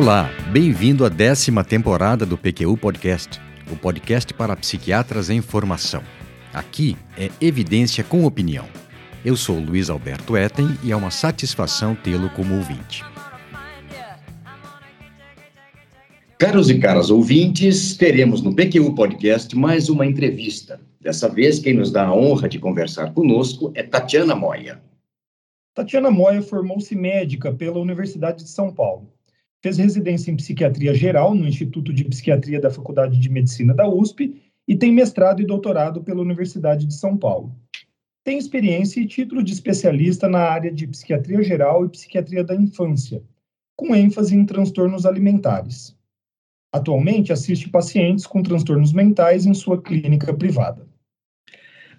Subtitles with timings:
[0.00, 3.38] Olá, bem-vindo à décima temporada do PQU Podcast,
[3.70, 6.02] o podcast para psiquiatras em formação.
[6.54, 8.64] Aqui é evidência com opinião.
[9.22, 13.04] Eu sou Luiz Alberto Etten e é uma satisfação tê-lo como ouvinte.
[16.38, 20.80] Caros e caras ouvintes, teremos no PQU Podcast mais uma entrevista.
[20.98, 24.80] Dessa vez, quem nos dá a honra de conversar conosco é Tatiana Moia.
[25.74, 29.06] Tatiana Moia formou-se médica pela Universidade de São Paulo.
[29.62, 34.40] Fez residência em psiquiatria geral no Instituto de Psiquiatria da Faculdade de Medicina da USP
[34.66, 37.54] e tem mestrado e doutorado pela Universidade de São Paulo.
[38.24, 43.22] Tem experiência e título de especialista na área de psiquiatria geral e psiquiatria da infância,
[43.76, 45.96] com ênfase em transtornos alimentares.
[46.72, 50.89] Atualmente assiste pacientes com transtornos mentais em sua clínica privada.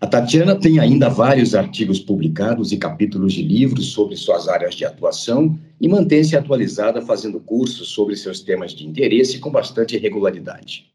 [0.01, 4.83] A Tatiana tem ainda vários artigos publicados e capítulos de livros sobre suas áreas de
[4.83, 10.87] atuação e mantém-se atualizada fazendo cursos sobre seus temas de interesse com bastante regularidade.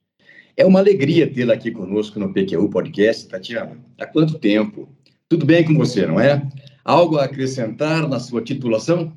[0.56, 3.78] É uma alegria tê-la aqui conosco no PQU Podcast, Tatiana.
[3.96, 4.88] Há quanto tempo?
[5.28, 6.42] Tudo bem com você, não é?
[6.84, 9.12] Algo a acrescentar na sua titulação?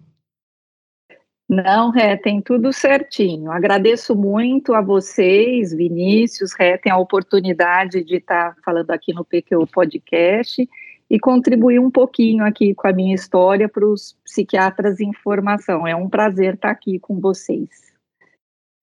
[1.50, 3.52] Não, Ré, tem tudo certinho.
[3.52, 9.66] Agradeço muito a vocês, Vinícius, Ré, tem a oportunidade de estar falando aqui no PQ
[9.74, 10.70] Podcast
[11.10, 15.88] e contribuir um pouquinho aqui com a minha história para os psiquiatras em formação.
[15.88, 17.92] É um prazer estar aqui com vocês.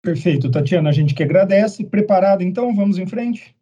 [0.02, 1.84] Perfeito, Tatiana, a gente que agradece.
[1.84, 2.74] Preparado então?
[2.74, 3.54] Vamos em frente?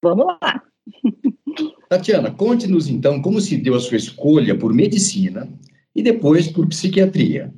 [0.00, 0.62] Vamos lá.
[1.90, 5.48] Tatiana, conte-nos então como se deu a sua escolha por medicina
[5.92, 7.52] e depois por psiquiatria.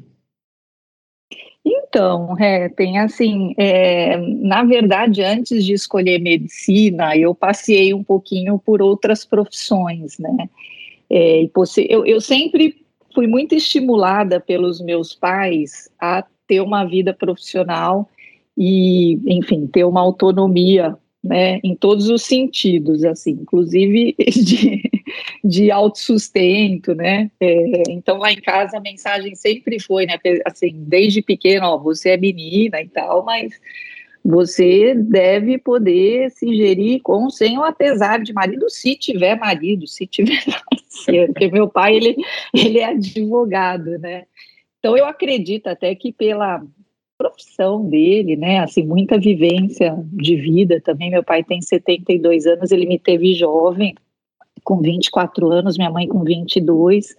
[1.94, 8.58] Então, é, tem assim, é, na verdade, antes de escolher medicina, eu passei um pouquinho
[8.58, 10.48] por outras profissões, né?
[11.08, 11.48] É,
[11.88, 12.74] eu, eu sempre
[13.14, 18.10] fui muito estimulada pelos meus pais a ter uma vida profissional
[18.58, 24.82] e, enfim, ter uma autonomia né, em todos os sentidos, assim, inclusive de,
[25.42, 31.22] de autossustento, né, é, então lá em casa a mensagem sempre foi, né, assim, desde
[31.22, 33.52] pequeno, ó, você é menina e tal, mas
[34.24, 40.06] você deve poder se gerir com, sem ou apesar de marido, se tiver marido, se
[40.06, 42.16] tiver parceiro, porque meu pai, ele,
[42.54, 44.24] ele é advogado, né,
[44.78, 46.62] então eu acredito até que pela
[47.16, 48.58] profissão dele, né?
[48.58, 51.10] Assim, muita vivência de vida também.
[51.10, 53.94] Meu pai tem 72 anos, ele me teve jovem,
[54.64, 57.14] com 24 anos, minha mãe com 22,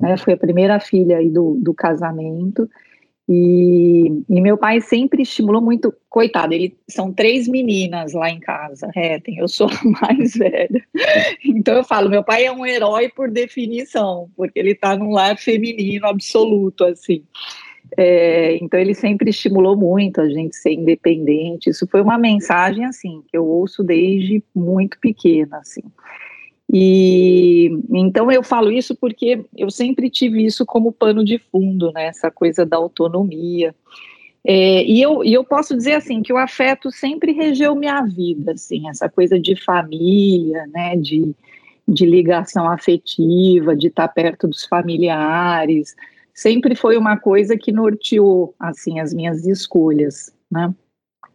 [0.00, 0.16] né?
[0.16, 2.68] Foi a primeira filha aí do, do casamento.
[3.26, 8.90] E, e, meu pai sempre estimulou muito, coitado, ele são três meninas lá em casa,
[8.94, 10.84] é, eu sou a mais velha.
[11.42, 15.38] Então eu falo, meu pai é um herói por definição, porque ele está num lar
[15.38, 17.24] feminino absoluto, assim.
[17.96, 21.70] É, então ele sempre estimulou muito a gente ser independente.
[21.70, 25.82] Isso foi uma mensagem assim que eu ouço desde muito pequena, assim.
[26.72, 32.06] E então eu falo isso porque eu sempre tive isso como pano de fundo, né?
[32.06, 33.74] Essa coisa da autonomia.
[34.46, 38.52] É, e, eu, e eu posso dizer assim que o afeto sempre regeu minha vida,
[38.52, 40.96] assim, essa coisa de família, né?
[40.96, 41.34] De,
[41.86, 45.94] de ligação afetiva, de estar perto dos familiares
[46.34, 50.74] sempre foi uma coisa que norteou assim as minhas escolhas, né?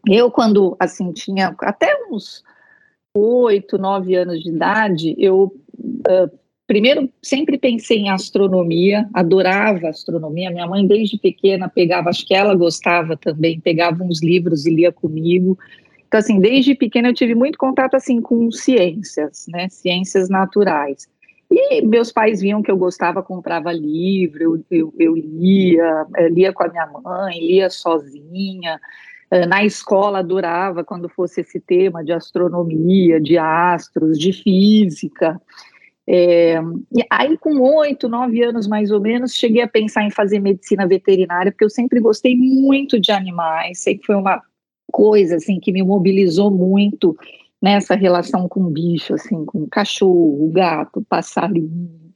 [0.05, 2.43] Eu quando assim tinha até uns
[3.19, 10.51] oito, nove anos de idade, eu uh, primeiro sempre pensei em astronomia, adorava astronomia.
[10.51, 14.91] Minha mãe desde pequena pegava, acho que ela gostava também, pegava uns livros e lia
[14.91, 15.57] comigo.
[16.07, 19.67] Então assim, desde pequena eu tive muito contato assim com ciências, né?
[19.69, 21.07] Ciências naturais.
[21.51, 26.53] E meus pais viam que eu gostava, comprava livro, eu, eu, eu lia, eh, lia
[26.53, 28.79] com a minha mãe, lia sozinha.
[29.31, 35.39] Eh, na escola adorava quando fosse esse tema de astronomia, de astros, de física.
[36.07, 36.55] É,
[36.91, 40.87] e aí, com oito, nove anos mais ou menos, cheguei a pensar em fazer medicina
[40.87, 44.41] veterinária, porque eu sempre gostei muito de animais, sempre foi uma
[44.91, 47.15] coisa assim que me mobilizou muito
[47.61, 52.08] nessa relação com bicho, assim, com cachorro, gato, passarinho.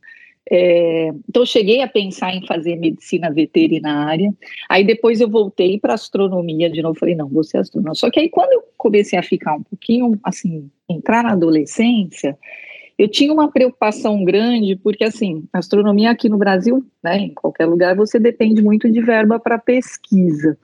[0.51, 4.33] É, então, cheguei a pensar em fazer medicina veterinária.
[4.69, 6.99] Aí, depois, eu voltei para astronomia de novo.
[6.99, 7.95] Falei, não, vou ser astrônomo.
[7.95, 12.37] Só que aí, quando eu comecei a ficar um pouquinho, assim, entrar na adolescência,
[12.97, 17.95] eu tinha uma preocupação grande, porque, assim, astronomia aqui no Brasil, né, em qualquer lugar,
[17.95, 20.57] você depende muito de verba para pesquisa.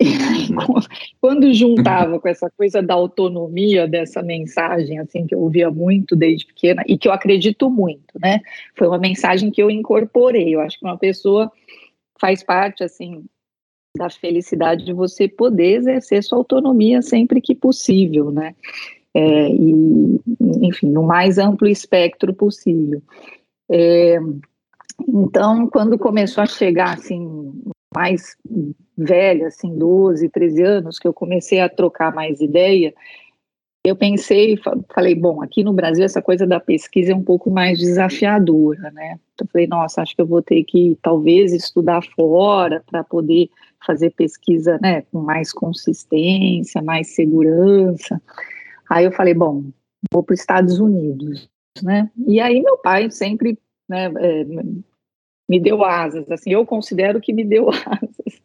[1.20, 6.46] Quando juntava com essa coisa da autonomia, dessa mensagem assim que eu ouvia muito desde
[6.46, 8.40] pequena e que eu acredito muito, né?
[8.76, 10.54] Foi uma mensagem que eu incorporei.
[10.54, 11.50] Eu acho que uma pessoa
[12.20, 13.24] faz parte assim
[13.96, 18.54] da felicidade de você poder exercer sua autonomia sempre que possível, né?
[19.14, 20.20] É, e,
[20.62, 23.00] enfim, no mais amplo espectro possível.
[23.70, 24.18] É,
[25.08, 27.52] então, quando começou a chegar, assim,
[27.94, 28.36] mais
[28.96, 32.92] velha, assim, 12, 13 anos, que eu comecei a trocar mais ideia,
[33.84, 34.58] eu pensei,
[34.94, 39.20] falei, bom, aqui no Brasil essa coisa da pesquisa é um pouco mais desafiadora, né?
[39.34, 43.50] Então, falei, nossa, acho que eu vou ter que talvez estudar fora para poder
[43.84, 48.20] fazer pesquisa, né, com mais consistência, mais segurança.
[48.88, 49.64] Aí eu falei, bom,
[50.10, 51.50] vou para os Estados Unidos,
[51.82, 52.10] né?
[52.26, 54.46] E aí meu pai sempre, né, é,
[55.54, 58.42] me deu asas, assim, eu considero que me deu asas.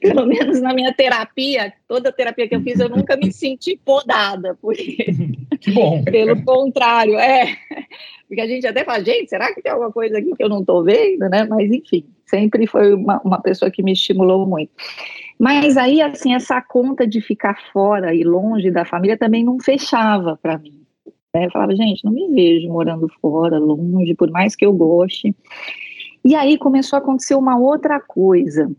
[0.00, 4.56] Pelo menos na minha terapia, toda terapia que eu fiz, eu nunca me senti podada,
[4.60, 5.06] porque
[5.60, 6.02] que bom.
[6.04, 7.56] pelo contrário, é,
[8.26, 10.60] porque a gente até fala, gente, será que tem alguma coisa aqui que eu não
[10.60, 11.44] estou vendo, né?
[11.44, 14.72] Mas enfim, sempre foi uma, uma pessoa que me estimulou muito.
[15.38, 20.38] Mas aí, assim, essa conta de ficar fora e longe da família também não fechava
[20.40, 20.84] para mim.
[21.34, 21.46] Né?
[21.46, 25.34] Eu falava, gente, não me vejo morando fora, longe, por mais que eu goste.
[26.24, 28.70] E aí começou a acontecer uma outra coisa.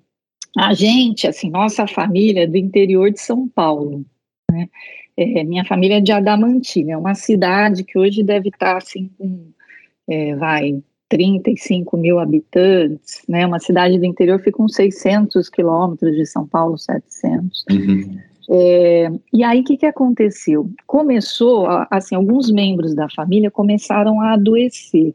[0.58, 4.06] A gente, assim, nossa família é do interior de São Paulo,
[4.52, 4.70] né?
[5.18, 9.48] É, minha família é de Adamantina, é uma cidade que hoje deve estar, assim, com,
[10.10, 13.46] é, vai, 35 mil habitantes, né?
[13.46, 17.66] Uma cidade do interior fica uns 600 quilômetros de São Paulo, 700.
[17.72, 18.20] Uhum.
[18.50, 20.70] É, e aí, o que, que aconteceu?
[20.86, 25.14] Começou, assim, alguns membros da família começaram a adoecer.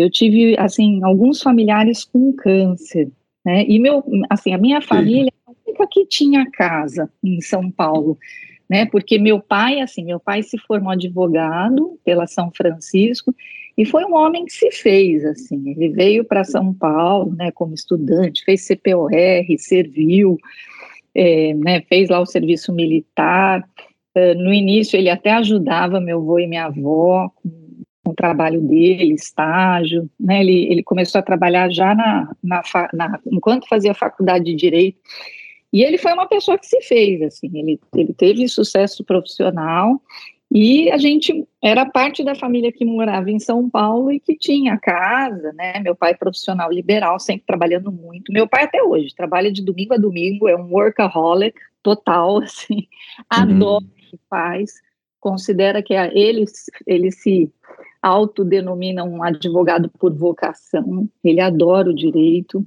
[0.00, 3.10] Eu tive, assim, alguns familiares com câncer,
[3.44, 3.64] né?
[3.66, 5.32] E meu, assim, a minha família
[5.66, 8.18] nunca que tinha casa em São Paulo,
[8.68, 8.86] né?
[8.86, 13.34] Porque meu pai, assim, meu pai se formou advogado pela São Francisco
[13.76, 15.70] e foi um homem que se fez, assim.
[15.70, 19.10] Ele veio para São Paulo, né, como estudante, fez CPOR,
[19.58, 20.36] serviu,
[21.14, 23.66] é, né, fez lá o serviço militar.
[24.14, 27.48] Uh, no início ele até ajudava meu avô e minha avó com
[28.10, 30.40] com o trabalho dele, estágio, né?
[30.40, 32.62] Ele, ele começou a trabalhar já na, na,
[32.92, 34.98] na, enquanto fazia faculdade de direito.
[35.72, 40.00] E ele foi uma pessoa que se fez, assim, ele, ele teve sucesso profissional
[40.52, 44.76] e a gente era parte da família que morava em São Paulo e que tinha
[44.76, 45.78] casa, né?
[45.78, 48.32] Meu pai profissional liberal, sempre trabalhando muito.
[48.32, 52.84] Meu pai até hoje trabalha de domingo a domingo, é um workaholic total, assim, uhum.
[53.28, 54.72] adora o que faz,
[55.20, 56.44] considera que ele,
[56.86, 57.52] ele se
[58.02, 62.64] autodenomina um advogado por vocação, ele adora o direito,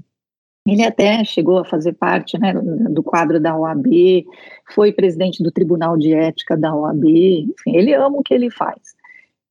[0.65, 4.25] ele até chegou a fazer parte né, do quadro da OAB,
[4.73, 8.95] foi presidente do Tribunal de Ética da OAB, enfim, ele ama o que ele faz.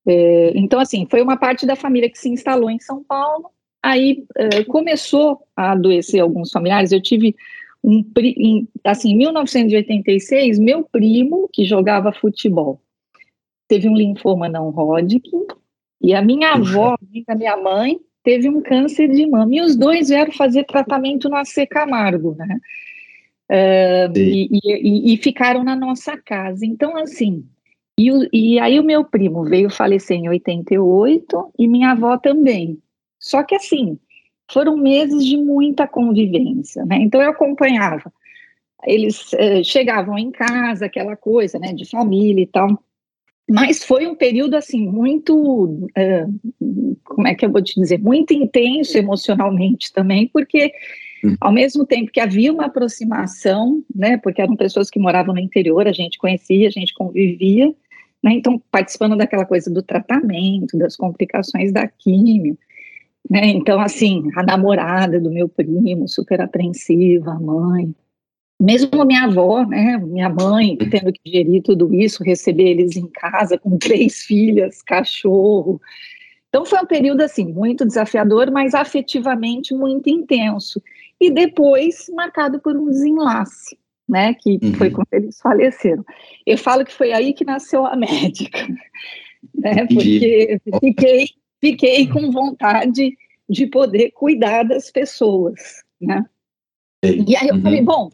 [0.06, 3.50] É, então, assim, foi uma parte da família que se instalou em São Paulo,
[3.82, 7.37] aí é, começou a adoecer alguns familiares, eu tive
[7.84, 8.04] um,
[8.84, 12.81] assim, em 1986, meu primo, que jogava futebol,
[13.72, 15.46] teve um linfoma não Hodgkin,
[15.98, 16.94] e a minha avó,
[17.26, 19.54] a minha mãe, teve um câncer de mama.
[19.54, 22.58] E os dois vieram fazer tratamento no AC Camargo, né?
[23.50, 26.66] Uh, e, e, e, ficaram na nossa casa.
[26.66, 27.46] Então, assim,
[27.99, 32.78] e, e aí o meu primo veio falecer em 88 e minha avó também.
[33.18, 33.99] Só que, assim,
[34.50, 36.97] foram meses de muita convivência, né?
[36.97, 38.12] Então, eu acompanhava.
[38.85, 42.82] Eles uh, chegavam em casa, aquela coisa, né, de família e tal.
[43.49, 48.32] Mas foi um período assim muito, uh, como é que eu vou te dizer, muito
[48.32, 50.72] intenso emocionalmente também, porque
[51.25, 51.37] hum.
[51.40, 55.87] ao mesmo tempo que havia uma aproximação, né, porque eram pessoas que moravam no interior,
[55.87, 57.66] a gente conhecia, a gente convivia,
[58.22, 62.56] né, então participando daquela coisa do tratamento, das complicações da químio,
[63.28, 67.92] né, então assim, a namorada do meu primo, super apreensiva, a mãe,
[68.62, 73.59] mesmo minha avó, né, minha mãe, tendo que gerir tudo isso, receber eles em casa
[73.59, 75.81] com três filhas, cachorro.
[76.49, 80.81] Então foi um período assim muito desafiador, mas afetivamente muito intenso.
[81.21, 83.76] E depois marcado por um desenlace,
[84.09, 84.75] né, que uhum.
[84.75, 86.04] foi quando eles faleceram.
[86.47, 88.69] Eu falo que foi aí que nasceu a médica,
[89.54, 91.26] né, porque fiquei
[91.61, 93.16] fiquei com vontade
[93.49, 96.25] de poder cuidar das pessoas, né?
[97.04, 97.62] E aí eu uhum.
[97.62, 98.11] falei, bom,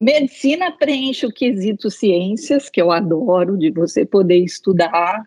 [0.00, 5.22] Medicina preenche o quesito ciências, que eu adoro, de você poder estudar,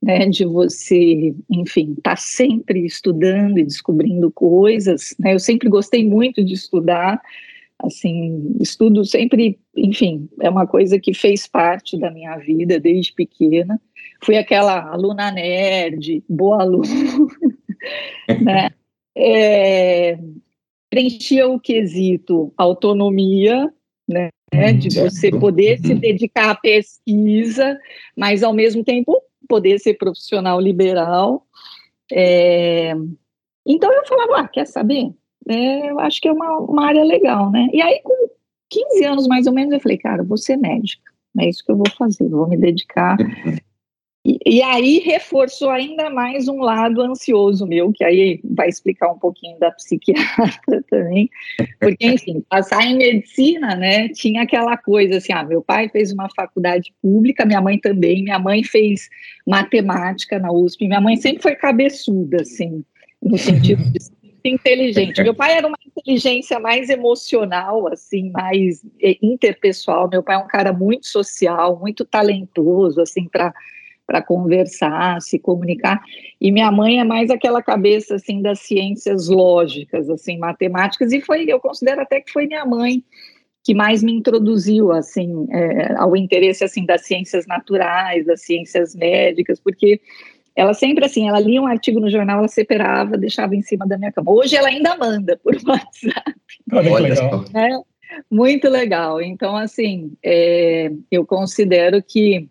[0.00, 5.12] né, de você, enfim, estar tá sempre estudando e descobrindo coisas.
[5.18, 7.20] Né, eu sempre gostei muito de estudar,
[7.80, 13.80] assim, estudo sempre, enfim, é uma coisa que fez parte da minha vida desde pequena.
[14.22, 16.86] Fui aquela aluna nerd, boa aluna,
[18.40, 18.70] né?
[19.16, 20.16] É,
[20.88, 23.68] preenchia o quesito autonomia,
[24.12, 25.98] né, uhum, de você poder se uhum.
[25.98, 27.78] dedicar à pesquisa,
[28.16, 31.46] mas ao mesmo tempo poder ser profissional liberal.
[32.12, 32.92] É,
[33.66, 35.10] então eu falava, ah, quer saber?
[35.48, 37.68] É, eu acho que é uma, uma área legal, né?
[37.72, 38.28] E aí, com
[38.70, 41.76] 15 anos mais ou menos, eu falei, cara, vou ser médica, é isso que eu
[41.76, 43.16] vou fazer, vou me dedicar
[44.24, 49.18] e, e, aí reforçou ainda mais um lado ansioso meu, que aí vai explicar um
[49.18, 51.28] pouquinho da psiquiatra também,
[51.80, 56.28] porque, enfim, passar em medicina, né, tinha aquela coisa assim, ah, meu pai fez uma
[56.36, 59.08] faculdade pública, minha mãe também, minha mãe fez
[59.44, 62.84] matemática na USP, minha mãe sempre foi cabeçuda, assim,
[63.20, 63.98] no sentido de
[64.44, 65.22] inteligente.
[65.22, 70.08] Meu pai era uma inteligência mais emocional, assim, mais eh, interpessoal.
[70.08, 73.54] Meu pai é um cara muito social, muito talentoso, assim, para
[74.06, 76.02] para conversar, se comunicar.
[76.40, 81.12] E minha mãe é mais aquela cabeça assim das ciências lógicas, assim, matemáticas.
[81.12, 83.02] E foi, eu considero até que foi minha mãe
[83.64, 89.60] que mais me introduziu assim é, ao interesse assim das ciências naturais, das ciências médicas,
[89.60, 90.00] porque
[90.54, 93.96] ela sempre assim, ela lia um artigo no jornal, ela separava, deixava em cima da
[93.96, 94.32] minha cama.
[94.32, 96.34] Hoje ela ainda manda por WhatsApp.
[96.72, 97.44] Olha, legal.
[97.54, 97.68] É,
[98.30, 99.22] muito legal.
[99.22, 102.48] Então, assim, é, eu considero que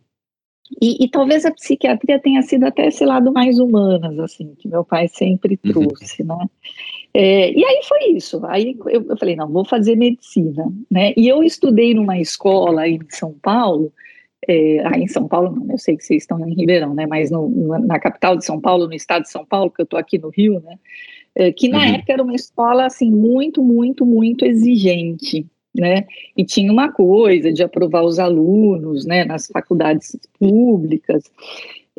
[0.80, 4.86] e, e, talvez a psiquiatria tenha sido até esse lado mais humanas, assim, que meu
[4.86, 5.72] pai sempre uhum.
[5.72, 6.50] trouxe, né?
[7.14, 8.40] É, e aí foi isso.
[8.46, 11.14] Aí eu, eu, falei, não, vou fazer medicina, né?
[11.18, 13.92] E eu estudei numa escola em São Paulo,
[14.48, 17.06] é, aí em São Paulo não, eu sei que vocês estão em Ribeirão, né?
[17.06, 17.50] Mas no,
[17.80, 20.30] na capital de São Paulo, no estado de São Paulo, que eu estou aqui no
[20.30, 20.80] Rio, né?
[21.34, 21.96] É, que na uhum.
[21.96, 26.06] época era uma escola assim muito, muito, muito exigente né?
[26.36, 31.24] E tinha uma coisa de aprovar os alunos, né, nas faculdades públicas.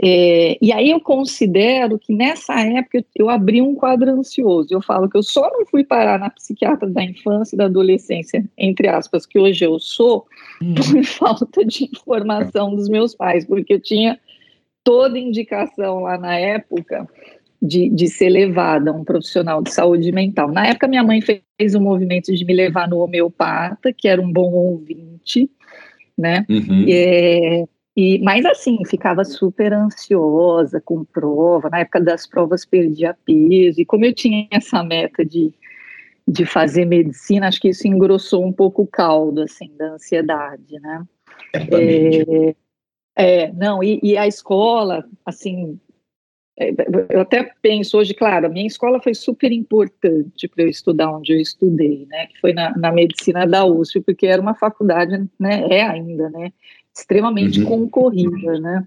[0.02, 4.68] É, e aí eu considero que nessa época eu, abri um quadro ansioso.
[4.72, 8.44] Eu falo que eu só não fui parar na psiquiatra da infância e da adolescência,
[8.56, 10.26] entre aspas, que hoje eu sou,
[10.62, 10.74] hum.
[10.74, 14.18] por falta de informação dos meus pais, porque eu tinha
[14.82, 17.08] toda indicação lá na época
[17.62, 20.50] de, de ser levada a um profissional de saúde mental.
[20.50, 24.32] Na época, minha mãe fez um movimento de me levar no homeopata, que era um
[24.32, 25.48] bom ouvinte,
[26.18, 26.44] né?
[26.50, 26.84] Uhum.
[26.88, 27.64] É,
[27.96, 31.70] e, mas assim, ficava super ansiosa com prova.
[31.70, 33.80] Na época das provas, perdia peso.
[33.80, 35.52] E como eu tinha essa meta de,
[36.26, 41.04] de fazer medicina, acho que isso engrossou um pouco o caldo assim, da ansiedade, né?
[41.54, 42.54] É,
[43.14, 45.78] é, não, e, e, a escola, assim,
[47.08, 51.32] eu até penso hoje, claro, a minha escola foi super importante para eu estudar onde
[51.32, 55.66] eu estudei, né, que foi na, na, medicina da USP, porque era uma faculdade, né,
[55.70, 56.52] é ainda, né,
[56.94, 57.66] extremamente uhum.
[57.66, 58.86] concorrida, né,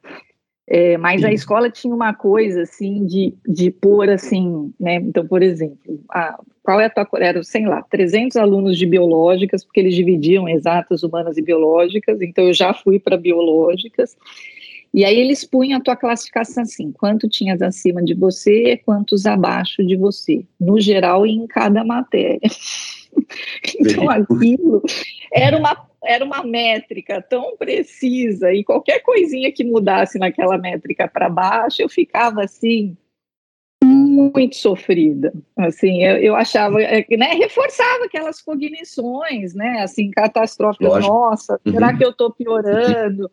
[0.68, 5.44] é, mas a escola tinha uma coisa, assim, de, de pôr, assim, né, então, por
[5.44, 9.94] exemplo, a, qual é a tua, era, sei lá, 300 alunos de biológicas, porque eles
[9.94, 14.18] dividiam exatas, humanas e biológicas, então eu já fui para biológicas,
[14.96, 19.86] e aí eles punham a tua classificação assim, quanto tinhas acima de você, quantos abaixo
[19.86, 22.40] de você, no geral e em cada matéria.
[23.78, 24.82] então aquilo
[25.34, 31.28] era uma, era uma métrica tão precisa e qualquer coisinha que mudasse naquela métrica para
[31.28, 32.96] baixo, eu ficava assim
[33.84, 41.14] muito sofrida, assim, eu, eu achava, é, né, reforçava aquelas cognições, né, assim, catastróficas, Lógico.
[41.14, 41.98] nossa, será uhum.
[41.98, 43.30] que eu estou piorando?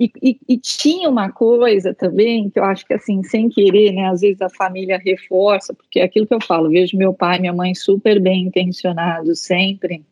[0.00, 4.08] E, e, e, tinha uma coisa também que eu acho que assim, sem querer, né,
[4.08, 7.40] às vezes a família reforça, porque é aquilo que eu falo, vejo meu pai e
[7.40, 10.02] minha mãe super bem intencionados sempre,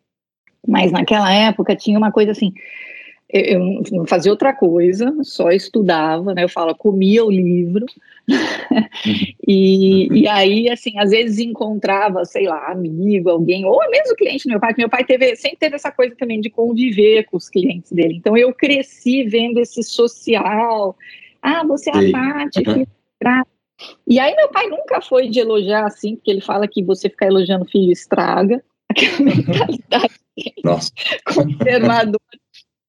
[0.66, 2.52] mas naquela época tinha uma coisa assim,
[3.30, 6.44] eu não fazia outra coisa, só estudava, né?
[6.44, 7.86] Eu falo, comia o livro,
[9.46, 14.50] e, e aí, assim, às vezes encontrava, sei lá, amigo, alguém, ou mesmo cliente do
[14.50, 17.48] meu pai, que meu pai teve, sempre teve essa coisa também de conviver com os
[17.48, 18.16] clientes dele.
[18.16, 20.96] Então, eu cresci vendo esse social.
[21.42, 22.84] Ah, você é a Tati, uhum.
[24.06, 27.26] E aí, meu pai nunca foi de elogiar assim, porque ele fala que você ficar
[27.26, 30.14] elogiando filho estraga, aquela mentalidade
[31.34, 32.38] conservadora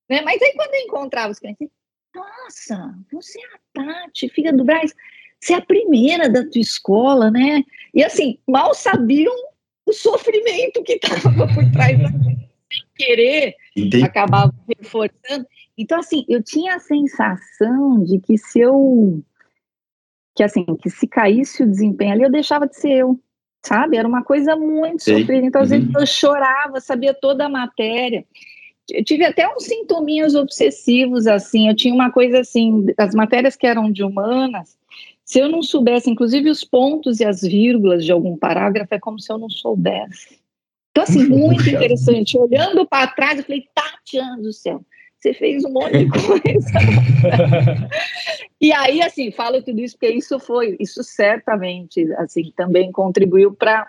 [0.10, 0.22] né?
[0.22, 1.70] Mas aí quando eu encontrava os clientes,
[2.14, 4.94] nossa, você é a Tati, filha do Braz,
[5.40, 7.64] você é a primeira da tua escola, né?
[7.94, 9.34] E assim, mal sabiam
[9.86, 14.04] o sofrimento que estava por trás da sem querer, Entendi.
[14.04, 15.48] acabava reforçando.
[15.78, 19.24] Então, assim, eu tinha a sensação de que se eu
[20.36, 23.20] que assim, que se caísse o desempenho ali, eu deixava de ser eu,
[23.66, 23.98] sabe?
[23.98, 25.46] Era uma coisa muito sofrida.
[25.46, 26.00] Então, às vezes, uhum.
[26.00, 28.26] eu chorava, sabia toda a matéria
[28.92, 33.68] eu tive até uns sintominhas obsessivos, assim, eu tinha uma coisa assim, as matérias que
[33.68, 34.78] eram de humanas,
[35.30, 39.20] Se eu não soubesse, inclusive os pontos e as vírgulas de algum parágrafo, é como
[39.20, 40.40] se eu não soubesse.
[40.90, 42.36] Então, assim, muito interessante.
[42.36, 44.84] Olhando para trás, eu falei, Tatiana do céu,
[45.20, 46.72] você fez um monte de coisa.
[48.60, 53.88] e aí, assim, falo tudo isso porque isso foi, isso certamente, assim, também contribuiu para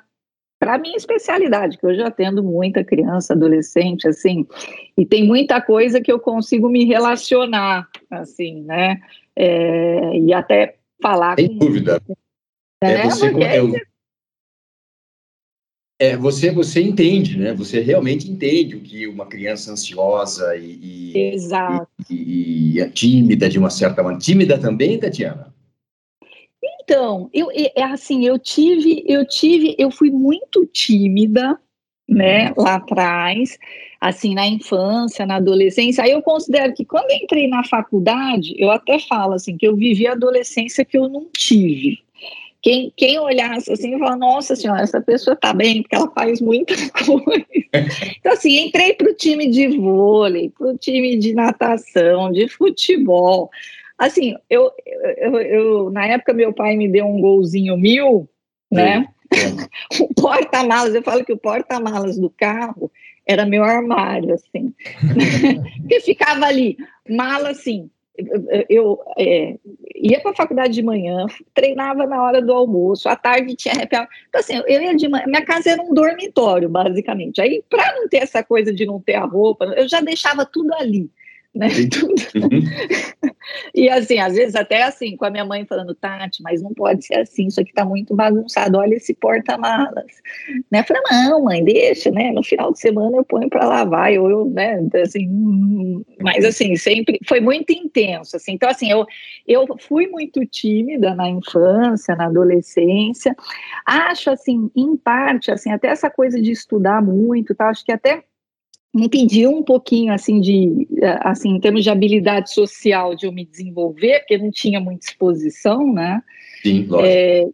[0.58, 4.46] para a minha especialidade, que eu já atendo muita criança, adolescente, assim,
[4.94, 9.00] e tem muita coisa que eu consigo me relacionar, assim, né?
[9.34, 12.00] É, e até falar Sem com, dúvida.
[12.08, 12.14] Né?
[12.82, 13.72] É, você, eu,
[15.98, 17.52] é, você, você entende, né?
[17.52, 21.86] Você realmente entende o que uma criança ansiosa e, e, Exato.
[22.08, 24.24] e, e é tímida, de uma certa maneira.
[24.24, 25.54] Tímida também, Tatiana?
[26.82, 31.60] Então, eu, é assim, eu tive, eu tive, eu fui muito tímida,
[32.10, 33.56] né, lá atrás,
[34.00, 36.02] assim, na infância, na adolescência.
[36.02, 40.08] Aí eu considero que quando entrei na faculdade, eu até falo assim, que eu vivi
[40.08, 42.02] a adolescência que eu não tive.
[42.62, 46.74] Quem, quem olhasse assim fala, nossa senhora, essa pessoa tá bem, porque ela faz muita
[47.06, 47.46] coisa.
[48.18, 53.48] Então, assim, entrei para o time de vôlei, para o time de natação, de futebol.
[53.96, 54.70] Assim, eu,
[55.16, 58.28] eu, eu, na época meu pai me deu um golzinho mil,
[58.70, 59.06] né?
[60.00, 62.90] o porta-malas, eu falo que o porta-malas do carro
[63.26, 64.74] era meu armário, assim.
[65.80, 66.76] Porque ficava ali,
[67.08, 67.90] mala assim.
[68.18, 69.56] Eu, eu é,
[69.94, 71.24] ia para a faculdade de manhã,
[71.54, 73.96] treinava na hora do almoço, à tarde tinha happy
[74.28, 77.40] Então, assim, eu ia de manhã, minha casa era um dormitório, basicamente.
[77.40, 80.74] Aí, para não ter essa coisa de não ter a roupa, eu já deixava tudo
[80.74, 81.08] ali
[81.54, 81.68] né?
[82.36, 82.60] Uhum.
[83.74, 87.04] e assim, às vezes até assim, com a minha mãe falando, Tati, mas não pode
[87.04, 90.06] ser assim, isso aqui tá muito bagunçado, olha esse porta-malas.
[90.70, 90.80] Né?
[90.80, 92.30] Eu falei, não, mãe, deixa, né?
[92.30, 94.80] No final de semana eu ponho para lavar, eu, eu, né?
[95.02, 98.52] Assim, mas assim, sempre foi muito intenso, assim.
[98.52, 99.04] Então, assim, eu,
[99.46, 103.34] eu fui muito tímida na infância, na adolescência.
[103.84, 107.68] Acho assim, em parte, assim, até essa coisa de estudar muito, tá?
[107.68, 108.22] Acho que até
[108.94, 110.88] impediu um pouquinho assim de
[111.20, 115.92] assim em termos de habilidade social de eu me desenvolver porque não tinha muita exposição
[115.92, 116.22] né
[116.62, 117.06] Sim, lógico.
[117.06, 117.46] É,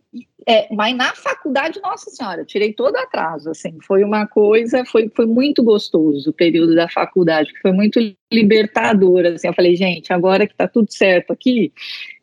[0.48, 5.10] é, mas na faculdade, nossa senhora, eu tirei todo atraso, assim, foi uma coisa, foi,
[5.12, 7.98] foi muito gostoso o período da faculdade, foi muito
[8.32, 11.72] libertador, assim, eu falei, gente, agora que tá tudo certo aqui,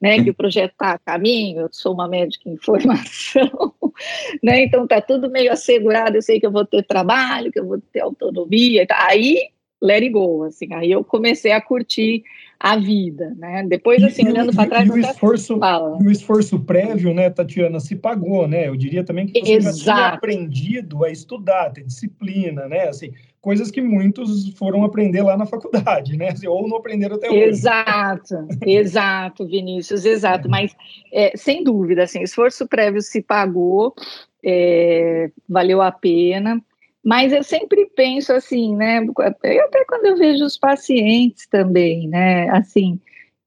[0.02, 3.74] né, que o projeto tá a caminho, eu sou uma médica em formação,
[4.42, 7.68] né, então tá tudo meio assegurado, eu sei que eu vou ter trabalho, que eu
[7.68, 9.50] vou ter autonomia, aí
[9.82, 12.24] let it go, assim, aí eu comecei a curtir
[12.63, 13.65] a vida, né?
[13.67, 15.60] Depois, assim, e, olhando para trás, e o esforço,
[15.99, 18.69] o esforço prévio, né, Tatiana, se pagou, né?
[18.69, 19.78] Eu diria também que você Exato.
[19.80, 22.88] já tinha aprendido a estudar, ter disciplina, né?
[22.88, 26.30] Assim, coisas que muitos foram aprender lá na faculdade, né?
[26.30, 27.41] Assim, ou não aprenderam até hoje.
[27.41, 30.47] Exato, exato, Vinícius, exato.
[30.47, 30.73] Mas,
[31.12, 33.93] é, sem dúvida, assim, esforço prévio se pagou,
[34.41, 36.63] é, valeu a pena.
[37.04, 39.06] Mas eu sempre penso assim, né?
[39.20, 42.50] Até quando eu vejo os pacientes também, né?
[42.50, 43.00] Assim,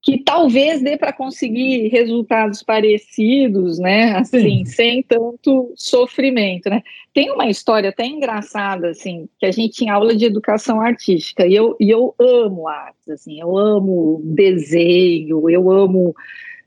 [0.06, 4.12] que talvez dê para conseguir resultados parecidos, né?
[4.12, 4.64] Assim, Sim.
[4.64, 6.80] sem tanto sofrimento, né?
[7.12, 11.56] Tem uma história até engraçada, assim, que a gente tinha aula de educação artística e
[11.56, 16.14] eu, e eu amo artes, assim, eu amo desenho, eu amo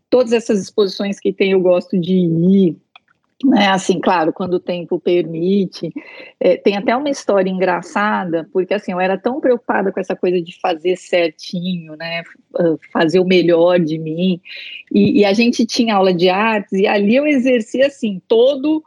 [0.10, 2.76] todas essas exposições que tem, eu gosto de ir.
[3.42, 5.94] Né, assim, claro, quando o tempo permite.
[6.40, 10.42] É, tem até uma história engraçada, porque assim, eu era tão preocupada com essa coisa
[10.42, 12.24] de fazer certinho, né,
[12.92, 14.42] fazer o melhor de mim,
[14.92, 18.84] e, e a gente tinha aula de artes, e ali eu exercia, assim, todo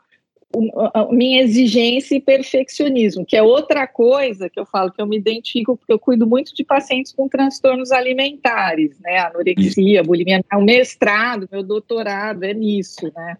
[0.94, 5.16] a minha exigência e perfeccionismo, que é outra coisa que eu falo que eu me
[5.16, 11.48] identifico, porque eu cuido muito de pacientes com transtornos alimentares, né, anorexia, bulimia, o mestrado,
[11.50, 13.38] meu doutorado é nisso, né,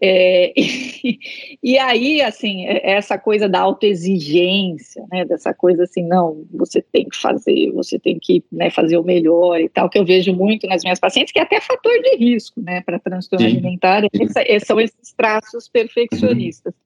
[0.00, 1.18] é, e,
[1.62, 7.08] e, aí, assim, é, essa coisa da autoexigência, né, dessa coisa assim, não, você tem
[7.08, 10.66] que fazer, você tem que né, fazer o melhor e tal, que eu vejo muito
[10.66, 13.52] nas minhas pacientes, que é até fator de risco, né, para transtorno Sim.
[13.52, 16.72] alimentar, essa, são esses traços perfeccionistas.
[16.72, 16.80] Uhum.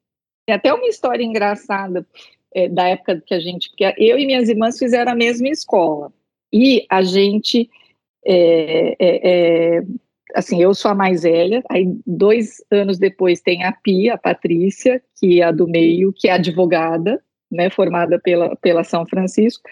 [0.47, 2.07] Tem até uma história engraçada
[2.55, 6.13] é, da época que a gente, porque eu e minhas irmãs fizeram a mesma escola,
[6.53, 7.69] e a gente
[8.25, 9.83] é, é, é
[10.35, 15.03] assim, eu sou a mais velha, aí dois anos depois tem a Pia, a Patrícia,
[15.19, 19.63] que é a do meio, que é advogada, né, formada pela, pela São Francisco,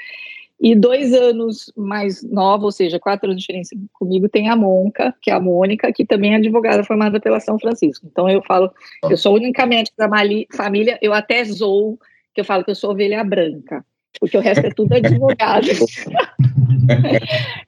[0.61, 5.15] e dois anos mais nova, ou seja, quatro anos de diferença comigo, tem a Monca,
[5.21, 8.07] que é a Mônica, que também é advogada formada pela São Francisco.
[8.11, 8.71] Então eu falo,
[9.03, 10.09] eu sou médica da
[10.57, 11.99] família, eu até zoo,
[12.33, 13.85] que eu falo que eu sou ovelha branca,
[14.21, 15.67] porque o resto é tudo advogado.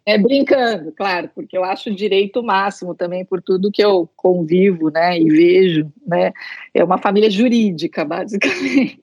[0.05, 5.19] É brincando, claro, porque eu acho direito máximo também por tudo que eu convivo, né,
[5.19, 6.33] e vejo, né,
[6.73, 9.01] é uma família jurídica, basicamente.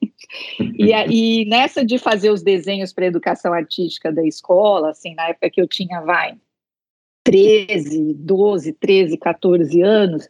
[0.78, 5.50] E aí, nessa de fazer os desenhos para educação artística da escola, assim, na época
[5.50, 6.34] que eu tinha, vai,
[7.24, 10.28] 13, 12, 13, 14 anos,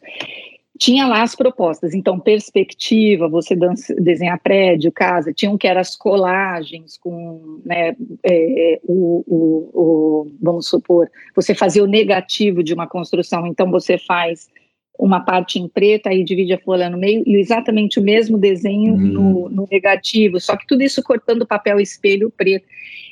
[0.77, 1.93] tinha lá as propostas.
[1.93, 7.95] Então, perspectiva, você dança, desenhar prédio, casa, tinha um que era as colagens com, né,
[8.23, 13.97] é, o, o, o, vamos supor, você fazia o negativo de uma construção, então você
[13.97, 14.49] faz
[14.97, 18.93] uma parte em preto, aí divide a folha no meio, e exatamente o mesmo desenho
[18.93, 18.99] uhum.
[18.99, 22.65] no, no, negativo, só que tudo isso cortando papel espelho preto.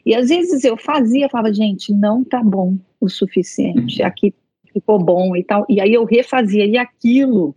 [0.06, 4.08] E às vezes eu fazia, falava, gente, não tá bom o suficiente, uhum.
[4.08, 4.34] aqui
[4.74, 5.66] ficou bom e tal.
[5.70, 7.56] E aí eu refazia, e aquilo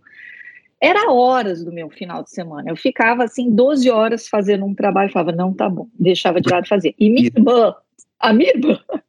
[0.79, 2.69] era horas do meu final de semana.
[2.69, 6.67] Eu ficava assim 12 horas fazendo um trabalho, falava, não, tá bom, deixava de lado
[6.67, 6.93] fazer.
[6.99, 7.73] E minha irmã,
[8.19, 8.79] a minha irmã,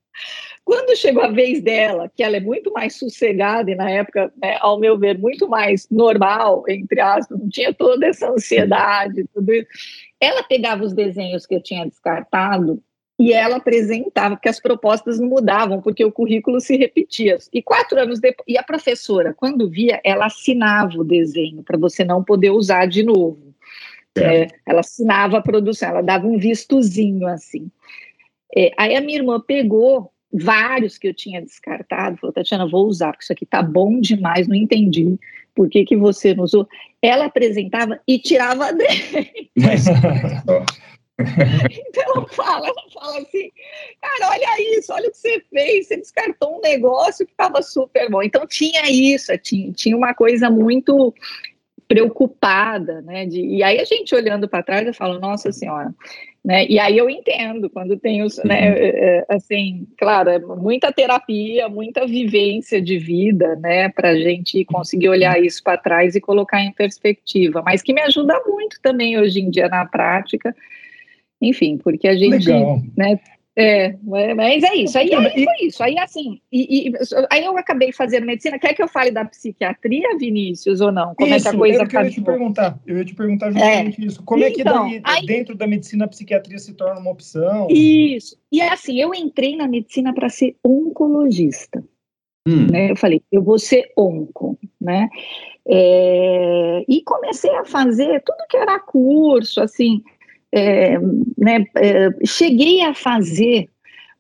[0.64, 4.56] quando chegou a vez dela, que ela é muito mais sossegada e na época, né,
[4.60, 9.68] ao meu ver, muito mais normal, entre aspas, não tinha toda essa ansiedade, tudo isso.
[10.20, 12.82] Ela pegava os desenhos que eu tinha descartado
[13.18, 17.36] e ela apresentava, porque as propostas não mudavam, porque o currículo se repetia.
[17.52, 22.04] E quatro anos depois, e a professora, quando via, ela assinava o desenho para você
[22.04, 23.54] não poder usar de novo.
[24.16, 24.42] É.
[24.42, 27.70] É, ela assinava a produção, ela dava um vistozinho assim.
[28.56, 33.12] É, aí a minha irmã pegou vários que eu tinha descartado, falou, Tatiana, vou usar,
[33.12, 35.18] porque isso aqui tá bom demais, não entendi
[35.54, 36.68] por que, que você não usou.
[37.02, 39.50] Ela apresentava e tirava dele.
[41.88, 43.50] então ela fala, ela fala assim,
[44.00, 48.08] cara, olha isso, olha o que você fez, você descartou um negócio que estava super
[48.08, 48.22] bom.
[48.22, 51.12] Então tinha isso, tinha, tinha uma coisa muito
[51.88, 53.26] preocupada, né?
[53.26, 55.92] De, e aí a gente olhando para trás, eu falo, nossa senhora,
[56.44, 56.66] né?
[56.68, 58.70] E aí eu entendo quando tem os, né?
[58.70, 58.76] Uhum.
[58.76, 63.88] É, é, assim, claro, é muita terapia, muita vivência de vida, né?
[63.88, 68.02] Para a gente conseguir olhar isso para trás e colocar em perspectiva, mas que me
[68.02, 70.54] ajuda muito também hoje em dia na prática
[71.40, 72.82] enfim, porque a gente, Legal.
[72.96, 73.18] né,
[73.60, 73.96] é,
[74.36, 74.96] mas é isso.
[74.96, 75.82] Aí, aí foi isso.
[75.82, 76.92] Aí assim, e, e,
[77.28, 78.56] aí eu acabei fazendo medicina.
[78.56, 81.12] Quer que eu fale da psiquiatria, Vinícius, ou não?
[81.16, 82.78] Como isso, é que a coisa eu ia te perguntar.
[82.86, 84.06] Eu ia te perguntar justamente é.
[84.06, 84.22] isso.
[84.22, 87.10] Como então, é que então, daí, aí, dentro da medicina a psiquiatria se torna uma
[87.10, 87.66] opção?
[87.68, 88.38] Isso.
[88.52, 91.82] E é assim, eu entrei na medicina para ser oncologista.
[92.46, 92.68] Hum.
[92.70, 92.92] Né?
[92.92, 95.08] Eu falei, eu vou ser onco, né?
[95.66, 100.00] É, e comecei a fazer tudo que era curso, assim,
[100.52, 100.98] é,
[101.36, 103.68] né, é, cheguei a fazer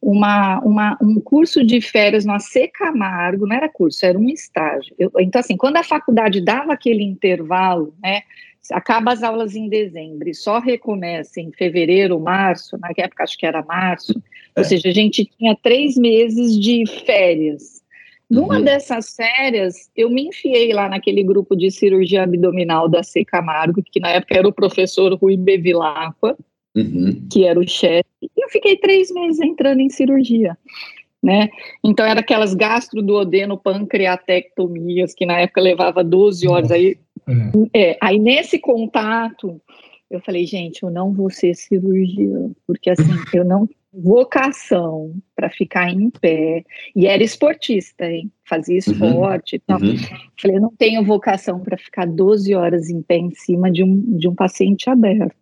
[0.00, 4.94] uma, uma, um curso de férias no AC Camargo, não era curso, era um estágio.
[4.98, 8.22] Eu, então, assim, quando a faculdade dava aquele intervalo, né,
[8.70, 13.46] acaba as aulas em dezembro e só recomeça em fevereiro, março, na época acho que
[13.46, 14.12] era março,
[14.54, 14.60] é.
[14.60, 17.77] ou seja, a gente tinha três meses de férias.
[18.30, 18.64] Numa uhum.
[18.64, 23.24] dessas férias, eu me enfiei lá naquele grupo de cirurgia abdominal da C.
[23.24, 26.36] Camargo, que na época era o professor Rui Bevilacqua,
[26.76, 27.26] uhum.
[27.32, 30.56] que era o chefe, e eu fiquei três meses entrando em cirurgia.
[31.22, 31.48] Né?
[31.82, 36.70] Então, era aquelas gastroduodeno pancreatectomias, que na época levava 12 horas.
[36.70, 36.96] Aí,
[37.72, 37.90] é.
[37.90, 39.60] É, aí, nesse contato,
[40.10, 43.68] eu falei, gente, eu não vou ser cirurgiã, porque assim, eu não
[44.02, 46.64] vocação para ficar em pé.
[46.94, 48.30] E era esportista, hein?
[48.44, 48.92] Fazia uhum.
[48.92, 49.56] esporte uhum.
[49.56, 49.80] e tal.
[49.80, 49.96] Uhum.
[50.40, 54.00] Falei, eu não tenho vocação para ficar 12 horas em pé em cima de um,
[54.18, 55.36] de um paciente aberto.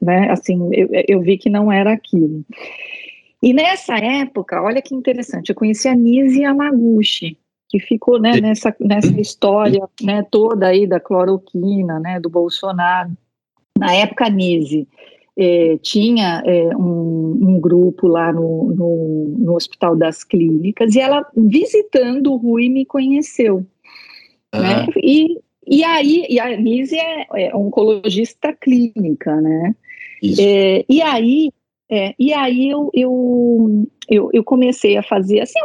[0.00, 0.30] Né?
[0.30, 2.44] Assim, eu, eu vi que não era aquilo.
[3.42, 7.36] E nessa época, olha que interessante, eu conheci a Nise Yamaguchi,
[7.68, 13.10] que ficou né, nessa, nessa história né, toda aí da cloroquina, né, do Bolsonaro.
[13.76, 14.86] Na época, a Nise
[15.36, 21.26] é, tinha é, um, um, grupo lá no, no, no, Hospital das Clínicas e ela,
[21.34, 23.66] visitando o Rui, me conheceu.
[24.54, 24.60] Uhum.
[24.60, 24.86] Né?
[24.96, 29.74] E, e aí, e a Nise é, é oncologista clínica, né?
[30.38, 31.50] É, e aí,
[31.94, 35.60] é, e aí eu, eu, eu, eu, comecei a fazer assim,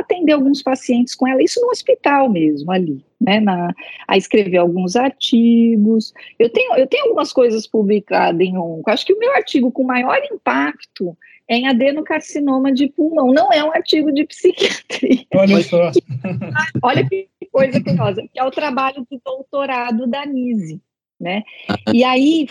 [0.00, 3.72] atender alguns pacientes com ela, isso no hospital mesmo, ali, né, na,
[4.08, 6.12] a escrever alguns artigos.
[6.40, 8.90] Eu tenho, eu tenho algumas coisas publicadas em onco.
[8.90, 13.28] Acho que o meu artigo com maior impacto é em adenocarcinoma de pulmão.
[13.32, 15.24] Não é um artigo de psiquiatria.
[15.36, 15.92] Olha só.
[16.82, 20.80] Olha que coisa curiosa, que é o trabalho de doutorado da Nise
[21.24, 21.42] né?
[21.92, 22.46] E aí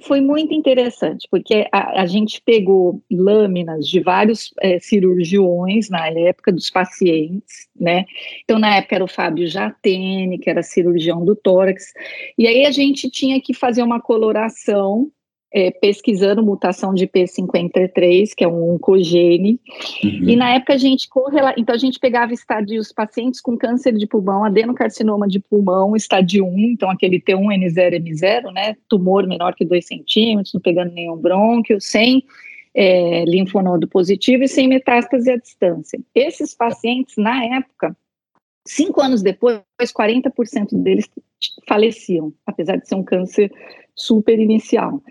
[0.00, 6.50] foi muito interessante, porque a, a gente pegou lâminas de vários é, cirurgiões na época
[6.50, 8.06] dos pacientes, né?
[8.42, 11.92] Então, na época era o Fábio Jatene, que era cirurgião do tórax,
[12.38, 15.10] e aí a gente tinha que fazer uma coloração
[15.54, 19.60] é, pesquisando mutação de P53, que é um oncogene,
[20.02, 20.28] uhum.
[20.28, 21.54] e na época a gente correla...
[21.56, 26.58] então a gente pegava estadios pacientes com câncer de pulmão, adenocarcinoma de pulmão, estádio 1,
[26.70, 32.24] então aquele T1N0M0, né, tumor menor que 2 centímetros, não pegando nenhum brônquio, sem
[32.74, 36.00] é, linfonodo positivo e sem metástase à distância.
[36.12, 37.96] Esses pacientes, na época,
[38.66, 41.08] cinco anos depois, 40% deles
[41.68, 43.52] faleciam, apesar de ser um câncer
[43.94, 45.02] super inicial.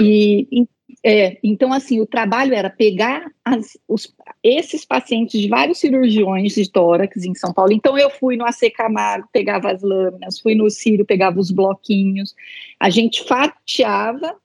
[0.00, 0.66] E,
[1.04, 6.70] é, então, assim, o trabalho era pegar as, os, esses pacientes de vários cirurgiões de
[6.70, 7.72] tórax em São Paulo.
[7.72, 12.34] Então, eu fui no AC Camargo, pegava as lâminas, fui no Sírio, pegava os bloquinhos.
[12.78, 14.36] A gente fatiava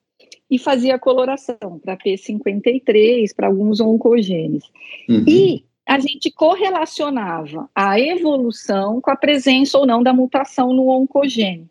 [0.50, 4.64] e fazia a coloração para P53, para alguns oncogenes.
[5.08, 5.24] Uhum.
[5.26, 11.70] E a gente correlacionava a evolução com a presença ou não da mutação no oncogene.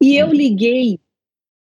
[0.00, 0.32] E eu uhum.
[0.32, 1.00] liguei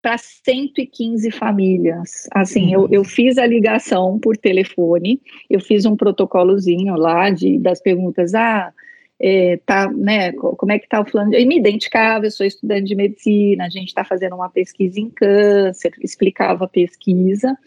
[0.01, 2.27] para 115 famílias.
[2.31, 7.81] Assim, eu, eu fiz a ligação por telefone, eu fiz um protocolozinho lá de, das
[7.81, 8.73] perguntas, ah,
[9.17, 11.33] é, tá, né, como é que tá o fulano?
[11.33, 15.09] Eu me identificava, eu sou estudante de medicina, a gente está fazendo uma pesquisa em
[15.09, 17.57] câncer, explicava a pesquisa,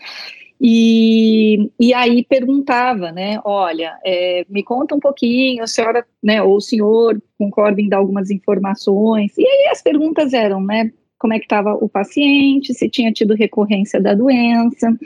[0.61, 6.57] e, e aí perguntava, né, olha, é, me conta um pouquinho, a senhora, né, ou
[6.57, 11.39] o senhor concorda em dar algumas informações, e aí as perguntas eram, né, como é
[11.39, 14.97] que estava o paciente, se tinha tido recorrência da doença,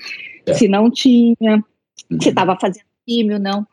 [0.46, 0.54] é.
[0.54, 1.64] se não tinha,
[2.10, 2.20] uhum.
[2.20, 3.66] se estava fazendo químio, não.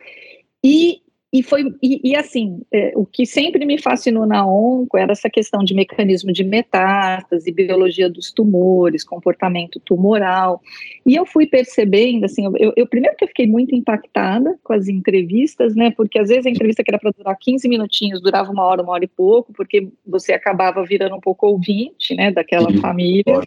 [0.63, 5.12] E e foi e, e assim, é, o que sempre me fascinou na onco era
[5.12, 10.62] essa questão de mecanismo de metástase, biologia dos tumores, comportamento tumoral.
[11.06, 14.88] E eu fui percebendo, assim, eu, eu primeiro que eu fiquei muito impactada com as
[14.88, 15.92] entrevistas, né?
[15.92, 18.94] Porque às vezes a entrevista que era para durar 15 minutinhos durava uma hora, uma
[18.94, 22.78] hora e pouco, porque você acabava virando um pouco ouvinte, né, daquela uhum.
[22.78, 23.42] família.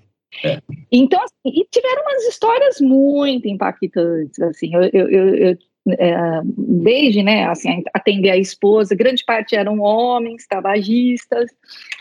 [0.45, 0.61] É.
[0.93, 5.59] Então, assim, e tiveram umas histórias muito impactantes, assim, eu, eu, eu,
[6.57, 11.51] desde, né, assim, atender a esposa, grande parte eram homens, tabagistas,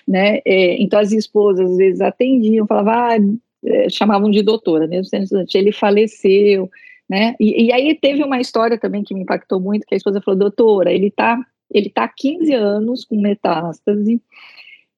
[0.08, 3.18] né, é, então as esposas às vezes atendiam, falavam, ah,
[3.66, 6.70] é, chamavam de doutora, mesmo sendo estudante, ele faleceu,
[7.10, 10.22] né, e, e, aí teve uma história também que me impactou muito, que a esposa
[10.22, 11.40] falou, doutora, ele tá,
[11.72, 14.22] ele tá há 15 anos com metástase,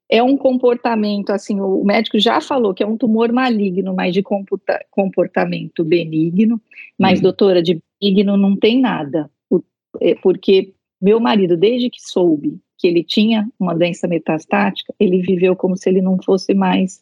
[0.10, 4.22] é um comportamento, assim, o médico já falou que é um tumor maligno, mas de
[4.89, 6.60] comportamento benigno,
[7.00, 7.24] mas, uhum.
[7.24, 9.30] doutora, de benigno não tem nada,
[10.00, 15.56] é, porque meu marido, desde que soube que ele tinha uma doença metastática, ele viveu
[15.56, 17.02] como se ele não fosse mais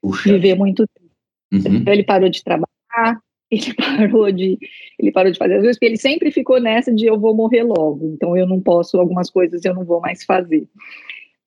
[0.00, 0.32] Puxa.
[0.32, 1.10] viver muito tempo.
[1.52, 1.76] Uhum.
[1.76, 4.58] Então, ele parou de trabalhar, ele parou de
[4.98, 7.62] ele parou de fazer as coisas, porque ele sempre ficou nessa de eu vou morrer
[7.62, 10.66] logo, então eu não posso algumas coisas eu não vou mais fazer.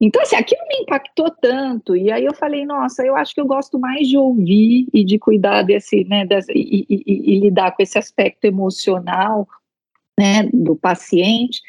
[0.02, 3.46] Então, assim, aquilo me impactou tanto, e aí eu falei, nossa, eu acho que eu
[3.46, 7.84] gosto mais de ouvir e de cuidar desse, né, desse, e, e, e, lidar com
[7.84, 9.46] esse aspecto emocional,
[10.18, 11.62] né, do paciente,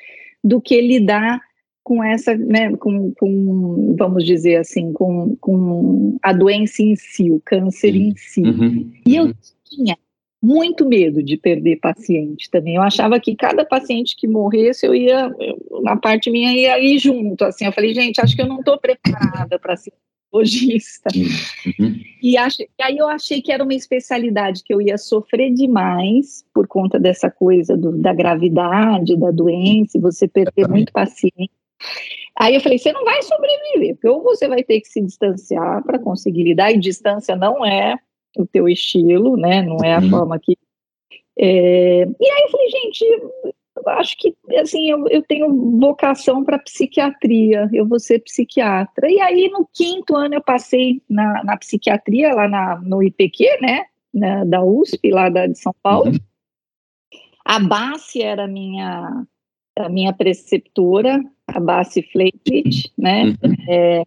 [0.44, 1.40] do que lidar
[1.82, 7.40] com essa, né, com, com vamos dizer assim, com, com a doença em si, o
[7.44, 8.42] câncer em si.
[8.42, 8.92] Uhum.
[9.04, 9.34] E eu uhum.
[9.64, 9.98] tinha
[10.42, 12.76] muito medo de perder paciente também.
[12.76, 16.98] Eu achava que cada paciente que morresse, eu ia, eu, na parte minha, ia ir
[16.98, 17.44] junto.
[17.44, 19.92] Assim, eu falei, gente, acho que eu não estou preparada para ser
[20.32, 21.10] logista.
[21.14, 21.96] Uhum.
[22.22, 26.44] E, acho, e aí eu achei que era uma especialidade que eu ia sofrer demais
[26.54, 31.50] por conta dessa coisa do, da gravidade, da doença, você perder muito paciente.
[32.38, 35.82] Aí eu falei, você não vai sobreviver, porque ou você vai ter que se distanciar
[35.82, 37.98] para conseguir lidar, e distância não é
[38.36, 39.62] o teu estilo, né?
[39.62, 40.10] Não é a uhum.
[40.10, 40.56] forma que.
[41.38, 42.02] É...
[42.02, 47.68] E aí eu falei, gente, eu acho que assim eu, eu tenho vocação para psiquiatria,
[47.72, 49.10] eu vou ser psiquiatra.
[49.10, 53.84] E aí no quinto ano eu passei na, na psiquiatria lá na, no IPQ, né?
[54.12, 56.10] Na, da USP, lá da, de São Paulo.
[56.10, 56.18] Uhum.
[57.44, 59.24] A Bassi era minha
[59.78, 63.24] a minha preceptora, a Bassi Fleitich, né?
[63.42, 63.54] Uhum.
[63.68, 64.04] É,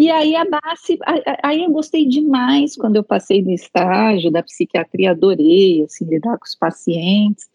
[0.00, 0.98] e aí a base,
[1.42, 6.46] aí eu gostei demais quando eu passei no estágio da psiquiatria, adorei, assim, lidar com
[6.46, 7.50] os pacientes.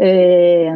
[0.00, 0.74] É,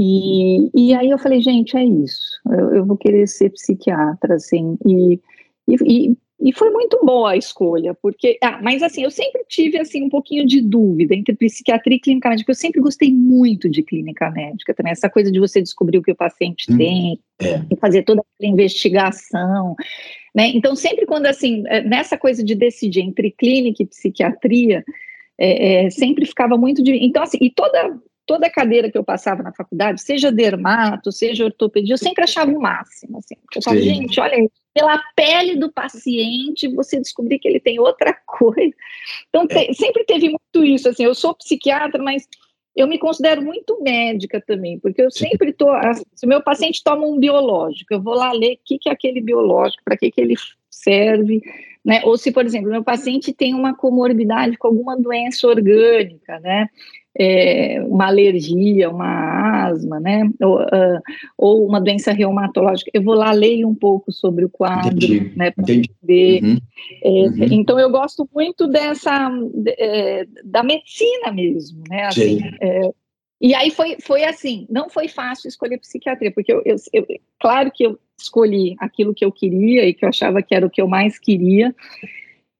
[0.00, 4.78] e, e aí eu falei, gente, é isso, eu, eu vou querer ser psiquiatra, assim,
[4.86, 5.20] e,
[5.68, 6.16] e, e
[6.54, 10.46] foi muito boa a escolha, porque, ah, mas assim, eu sempre tive, assim, um pouquinho
[10.46, 14.92] de dúvida entre psiquiatria e clínica médica, eu sempre gostei muito de clínica médica também,
[14.92, 17.76] essa coisa de você descobrir o que o paciente hum, tem, é.
[17.76, 19.74] fazer toda aquela investigação,
[20.34, 24.82] né, então sempre quando, assim, é, nessa coisa de decidir entre clínica e psiquiatria,
[25.38, 27.98] é, é, sempre ficava muito de, então assim, e toda
[28.30, 32.60] toda cadeira que eu passava na faculdade, seja dermato, seja ortopedia, eu sempre achava o
[32.60, 33.18] máximo.
[33.18, 33.34] Assim.
[33.52, 38.72] Eu falava, gente, olha, pela pele do paciente, você descobrir que ele tem outra coisa.
[39.28, 40.88] Então, te, sempre teve muito isso.
[40.88, 42.28] Assim, eu sou psiquiatra, mas
[42.76, 45.72] eu me considero muito médica também, porque eu sempre estou.
[46.14, 48.92] Se o meu paciente toma um biológico, eu vou lá ler o que, que é
[48.92, 50.36] aquele biológico, para que, que ele
[50.70, 51.42] serve,
[51.84, 52.02] né?
[52.04, 56.68] Ou se, por exemplo, meu paciente tem uma comorbidade com alguma doença orgânica, né?
[57.18, 61.00] é, uma alergia, uma asma, né, ou, uh,
[61.36, 65.32] ou, uma doença reumatológica, eu vou lá ler um pouco sobre o quadro, Entendi.
[65.36, 65.64] né, para
[66.02, 66.42] ver.
[66.42, 66.58] Uhum.
[67.02, 67.48] É, uhum.
[67.50, 69.30] Então eu gosto muito dessa
[69.66, 72.90] é, da medicina mesmo, né, assim, é,
[73.40, 77.06] e aí foi, foi assim, não foi fácil escolher psiquiatria, porque eu, eu, eu,
[77.40, 80.70] claro que eu escolhi aquilo que eu queria e que eu achava que era o
[80.70, 81.74] que eu mais queria,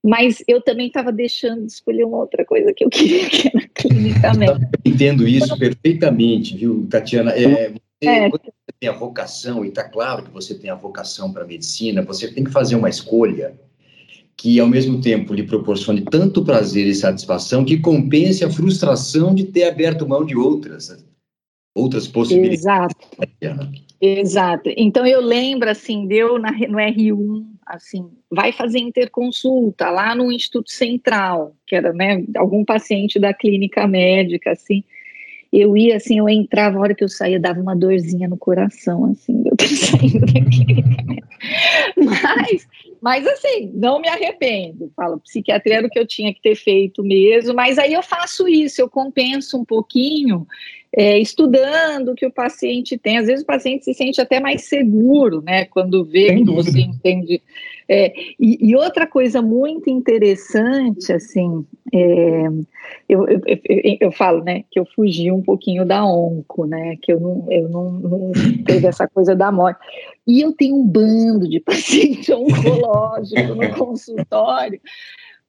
[0.02, 3.68] mas eu também estava deixando de escolher uma outra coisa que eu queria, que era
[3.68, 4.66] clinicamente.
[4.84, 7.32] Entendo isso perfeitamente, viu, Tatiana?
[7.32, 7.70] É,
[8.00, 8.30] você, é.
[8.30, 11.46] Quando você tem a vocação, e está claro que você tem a vocação para a
[11.46, 13.54] medicina, você tem que fazer uma escolha
[14.36, 19.44] que, ao mesmo tempo, lhe proporcione tanto prazer e satisfação que compense a frustração de
[19.44, 21.04] ter aberto mão de outras,
[21.76, 22.96] outras possibilidades.
[23.38, 23.89] Exato.
[24.00, 24.70] Exato.
[24.76, 30.70] Então, eu lembro, assim, deu na, no R1, assim, vai fazer interconsulta lá no Instituto
[30.70, 34.82] Central, que era, né, algum paciente da clínica médica, assim,
[35.52, 39.04] eu ia, assim, eu entrava, a hora que eu saía, dava uma dorzinha no coração,
[39.04, 41.26] assim, eu tô saindo da clínica
[41.96, 42.68] Mas,
[43.00, 47.02] mas, assim, não me arrependo, falo, psiquiatria era o que eu tinha que ter feito
[47.02, 50.46] mesmo, mas aí eu faço isso, eu compenso um pouquinho,
[50.92, 53.18] é, estudando o que o paciente tem.
[53.18, 55.64] Às vezes o paciente se sente até mais seguro, né?
[55.66, 57.40] Quando vê que você entende.
[57.92, 62.46] É, e, e, outra coisa muito interessante, assim, é,
[63.08, 67.12] eu, eu, eu, eu, falo, né, que eu fugi um pouquinho da onco, né, que
[67.12, 68.32] eu não, eu não, não
[68.64, 69.80] teve essa coisa da morte.
[70.24, 74.80] E eu tenho um bando de paciente oncológico no consultório,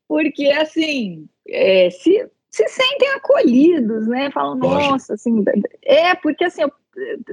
[0.07, 4.29] porque, assim, é, se se sentem acolhidos, né?
[4.29, 5.41] Falam, nossa, assim,
[5.83, 6.63] é porque assim,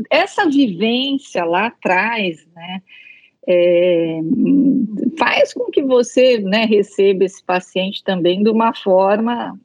[0.09, 2.83] essa vivência lá atrás, né?
[3.50, 4.20] É,
[5.18, 9.58] faz com que você né, receba esse paciente também de uma forma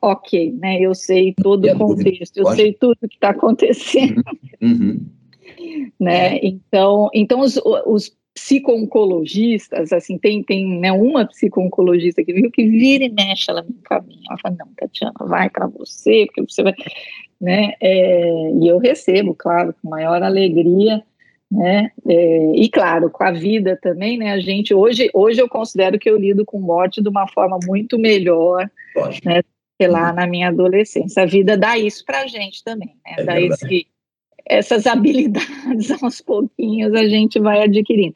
[0.00, 0.80] ok, né?
[0.80, 4.22] Eu sei todo o contexto, eu sei tudo que está acontecendo.
[4.62, 4.70] Uhum.
[4.70, 5.06] uhum.
[5.98, 6.38] Né?
[6.38, 13.04] Então, então os, os psico-oncologistas, assim, tem, tem né, uma psico-oncologista que viu que vira
[13.04, 16.74] e mexe, ela me encaminha, ela fala, não, Tatiana, vai para você, porque você vai,
[17.40, 21.02] né, é, e eu recebo, claro, com maior alegria,
[21.50, 25.98] né, é, e claro, com a vida também, né, a gente, hoje, hoje eu considero
[25.98, 29.28] que eu lido com morte de uma forma muito melhor, Lógico.
[29.28, 29.42] né,
[29.78, 30.16] que lá uhum.
[30.16, 33.86] na minha adolescência, a vida dá isso pra gente também, né, é dá esse
[34.48, 38.14] essas habilidades aos pouquinhos a gente vai adquirindo.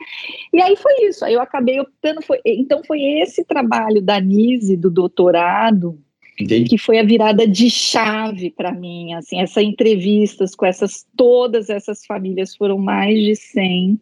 [0.53, 4.77] E aí foi isso, aí eu acabei optando, foi, então foi esse trabalho da Nise,
[4.77, 5.99] do doutorado,
[6.41, 6.71] Entendi.
[6.71, 12.05] que foi a virada de chave para mim, assim, essas entrevistas com essas, todas essas
[12.07, 14.01] famílias, foram mais de 100,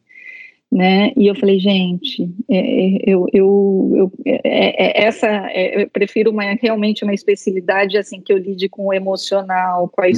[0.71, 6.31] né, e eu falei, gente, é, eu, eu, eu é, é, essa, é, eu prefiro
[6.31, 10.11] uma, realmente uma especialidade, assim, que eu lide com o emocional, com a uhum.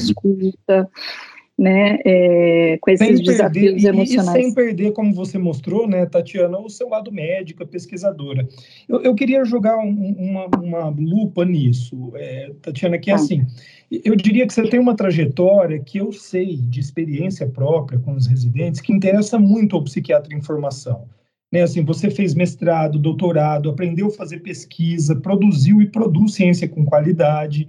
[1.61, 4.39] Né, é, com esses sem desafios perder, emocionais.
[4.39, 8.49] E, sem perder, como você mostrou, né, Tatiana, o seu lado médica, pesquisadora.
[8.89, 13.17] Eu, eu queria jogar um, uma, uma, lupa nisso, é, Tatiana, que é ah.
[13.17, 13.47] assim,
[13.91, 18.27] eu diria que você tem uma trajetória que eu sei, de experiência própria com os
[18.27, 21.05] residentes, que interessa muito ao psiquiatra em formação.
[21.53, 26.87] Né, assim, você fez mestrado, doutorado, aprendeu a fazer pesquisa, produziu e produz ciência com
[26.87, 27.69] qualidade,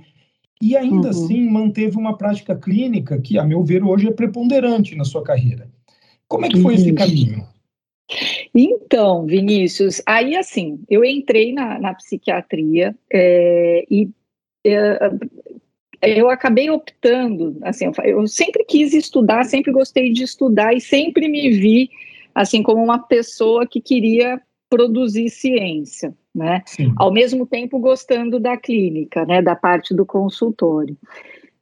[0.62, 1.10] e ainda uhum.
[1.10, 5.70] assim manteve uma prática clínica que, a meu ver, hoje é preponderante na sua carreira.
[6.28, 7.46] Como é que foi esse caminho?
[8.54, 14.10] Então, Vinícius, aí assim, eu entrei na, na psiquiatria é, e
[14.66, 15.10] é,
[16.02, 21.28] eu acabei optando, assim, eu, eu sempre quis estudar, sempre gostei de estudar e sempre
[21.28, 21.90] me vi,
[22.36, 26.64] assim, como uma pessoa que queria produzir ciência né?
[26.66, 26.94] Sim.
[26.98, 29.42] Ao mesmo tempo gostando da clínica, né?
[29.42, 30.98] Da parte do consultório.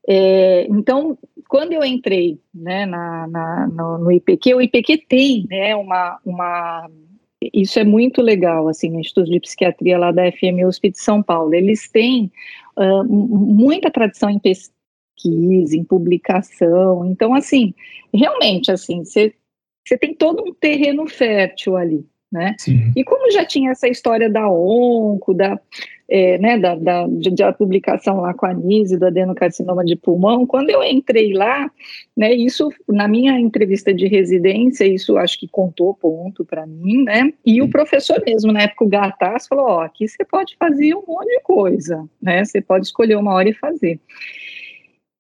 [0.08, 1.18] É, então,
[1.48, 6.90] quando eu entrei né, na, na no, no, IPQ, o IPQ tem né, uma, uma.
[7.54, 11.22] Isso é muito legal, assim, no Instituto de Psiquiatria lá da FM USP de São
[11.22, 11.54] Paulo.
[11.54, 12.32] Eles têm
[12.78, 17.06] uh, muita tradição em pesquisa, em publicação.
[17.06, 17.74] Então, assim,
[18.14, 19.34] realmente, assim, você
[20.00, 22.56] tem todo um terreno fértil ali né?
[22.58, 22.92] Sim.
[22.96, 25.60] E como já tinha essa história da onco, da,
[26.08, 30.46] é, né, da, da, de, da, publicação lá com a Nise do adenocarcinoma de pulmão,
[30.46, 31.70] quando eu entrei lá,
[32.16, 37.32] né, isso, na minha entrevista de residência, isso acho que contou ponto para mim, né,
[37.46, 41.04] e o professor mesmo, na época, o Gataz, falou, ó, aqui você pode fazer um
[41.08, 44.00] monte de coisa, né, você pode escolher uma hora e fazer.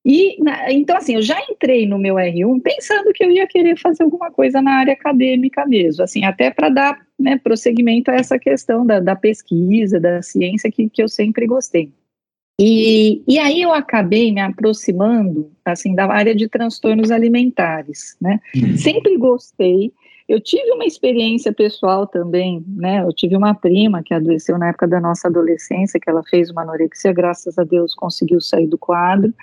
[0.05, 3.77] E, na, então, assim, eu já entrei no meu R1 pensando que eu ia querer
[3.77, 8.39] fazer alguma coisa na área acadêmica mesmo, assim, até para dar né, prosseguimento a essa
[8.39, 11.91] questão da, da pesquisa, da ciência que, que eu sempre gostei.
[12.61, 18.39] E, e aí eu acabei me aproximando, assim, da área de transtornos alimentares, né?
[18.55, 18.77] Uhum.
[18.77, 19.93] Sempre gostei.
[20.27, 23.01] Eu tive uma experiência pessoal também, né?
[23.01, 26.63] Eu tive uma prima que adoeceu na época da nossa adolescência, que ela fez uma
[26.63, 29.33] anorexia, graças a Deus conseguiu sair do quadro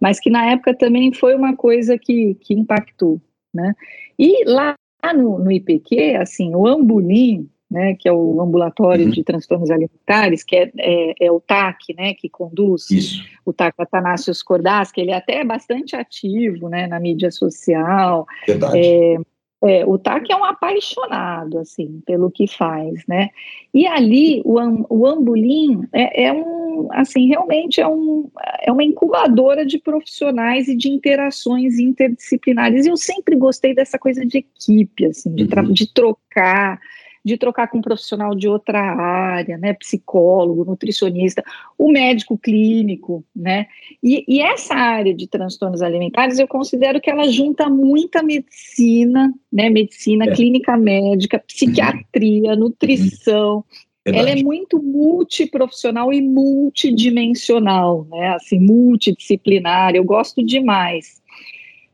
[0.00, 3.20] mas que na época também foi uma coisa que, que impactou,
[3.52, 3.74] né?
[4.18, 4.76] E lá
[5.14, 9.10] no, no IPQ, assim, o Ambulim, né, que é o ambulatório uhum.
[9.10, 13.24] de transtornos alimentares, que é, é, é, o TAC, né, que conduz Isso.
[13.44, 18.24] o TAC Atanásios Cordás, que ele é até bastante ativo, né, na mídia social.
[18.46, 18.78] Verdade.
[18.78, 19.16] É,
[19.64, 23.30] é, o TAC é um apaixonado, assim, pelo que faz, né?
[23.72, 24.58] E ali, o,
[24.90, 28.28] o Ambulim é, é, um, assim, realmente é, um,
[28.60, 32.84] é uma incubadora de profissionais e de interações interdisciplinares.
[32.84, 35.72] E eu sempre gostei dessa coisa de equipe, assim, de, uhum.
[35.72, 36.78] de trocar,
[37.26, 41.42] de trocar com um profissional de outra área, né, psicólogo, nutricionista,
[41.76, 43.66] o médico clínico, né,
[44.00, 49.68] e, e, essa área de transtornos alimentares eu considero que ela junta muita medicina, né,
[49.68, 50.34] medicina, é.
[50.36, 52.60] clínica médica, psiquiatria, uhum.
[52.60, 53.64] nutrição,
[54.04, 54.30] Verdade.
[54.30, 61.20] ela é muito multiprofissional e multidimensional, né, assim, multidisciplinar, eu gosto demais,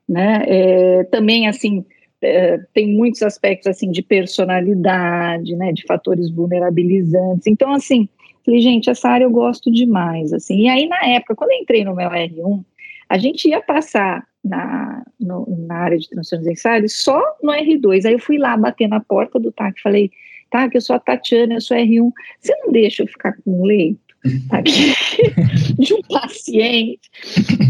[0.06, 1.86] né, é, também, assim,
[2.22, 7.46] é, tem muitos aspectos assim de personalidade, né, de fatores vulnerabilizantes.
[7.46, 8.08] Então, assim,
[8.44, 10.62] falei, gente, essa área eu gosto demais, assim.
[10.62, 12.64] E aí, na época, quando eu entrei no meu R1,
[13.08, 18.06] a gente ia passar na, no, na área de transtornos ensaios só no R2.
[18.06, 20.10] Aí eu fui lá bater na porta do TAC falei,
[20.50, 22.10] TAC, eu sou a Tatiana, eu sou R1,
[22.40, 24.11] você não deixa eu ficar com leito?
[24.50, 24.94] Aqui
[25.78, 27.10] de um paciente,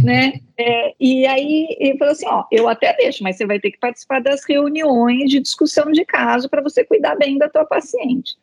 [0.04, 0.40] né?
[0.58, 3.78] É, e aí ele falou assim: ó, eu até deixo, mas você vai ter que
[3.78, 8.36] participar das reuniões de discussão de caso para você cuidar bem da tua paciente.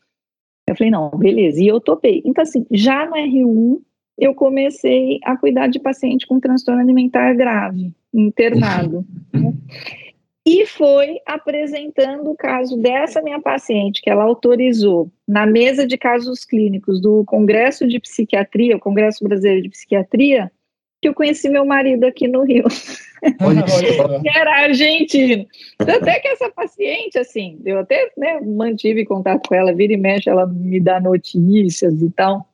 [0.68, 2.22] Eu falei, não, beleza, e eu topei.
[2.24, 3.82] Então, assim, já no R1,
[4.20, 9.06] eu comecei a cuidar de paciente com transtorno alimentar grave, internado.
[9.34, 9.54] né?
[10.52, 16.44] e foi apresentando o caso dessa minha paciente, que ela autorizou na mesa de casos
[16.44, 20.52] clínicos do Congresso de Psiquiatria, o Congresso Brasileiro de Psiquiatria,
[21.00, 22.64] que eu conheci meu marido aqui no Rio,
[24.24, 25.46] que era argentino.
[25.78, 30.32] Até que essa paciente, assim, eu até né, mantive contato com ela, vira e mexe,
[30.32, 32.50] ela me dá notícias e tal.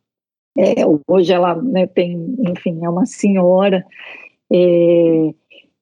[0.57, 3.85] É, hoje ela né, tem, enfim, é uma senhora.
[4.51, 5.33] É,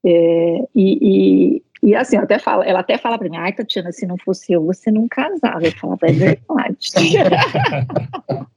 [0.06, 1.64] é, e, e
[1.96, 4.90] assim, até fala, ela até fala para mim, ai, Tatiana, se não fosse eu, você
[4.90, 5.66] não casava.
[5.66, 6.78] Eu falava, é verdade.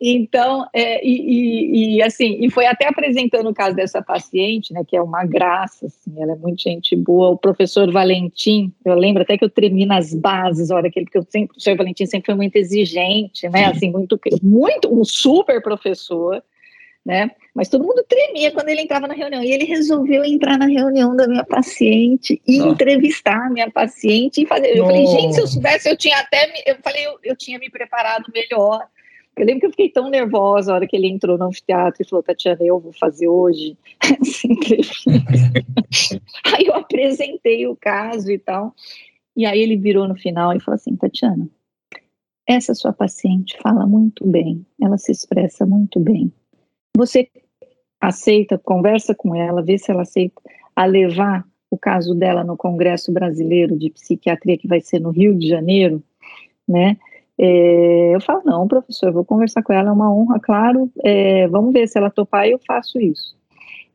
[0.00, 4.82] então, é, e, e, e, assim, e foi até apresentando o caso dessa paciente, né,
[4.86, 9.22] que é uma graça, assim, ela é muito gente boa, o professor Valentim, eu lembro
[9.22, 11.76] até que eu tremi nas bases, a hora que ele, porque eu sempre, o professor
[11.76, 16.42] Valentim sempre foi muito exigente, né, assim, muito, muito, um super professor,
[17.04, 17.30] né?
[17.54, 19.42] Mas todo mundo tremia quando ele entrava na reunião.
[19.42, 24.46] E ele resolveu entrar na reunião da minha paciente e entrevistar a minha paciente e
[24.46, 24.76] fazer.
[24.76, 26.46] Eu falei, gente, se eu soubesse, eu tinha até.
[26.52, 26.62] Me...
[26.66, 28.86] Eu falei, eu, eu tinha me preparado melhor.
[29.36, 32.08] Eu lembro que eu fiquei tão nervosa a hora que ele entrou no anfiteatro e
[32.08, 35.10] falou, Tatiana, eu vou fazer hoje essa entrevista.
[36.44, 38.74] aí eu apresentei o caso e tal.
[39.36, 41.48] E aí ele virou no final e falou assim, Tatiana,
[42.46, 46.32] essa sua paciente fala muito bem, ela se expressa muito bem.
[46.98, 47.28] Você
[48.00, 50.42] aceita, conversa com ela, vê se ela aceita
[50.74, 55.32] a levar o caso dela no Congresso Brasileiro de Psiquiatria, que vai ser no Rio
[55.38, 56.02] de Janeiro,
[56.66, 56.96] né?
[57.38, 61.72] É, eu falo, não, professor, vou conversar com ela, é uma honra, claro, é, vamos
[61.72, 63.37] ver se ela topar, eu faço isso.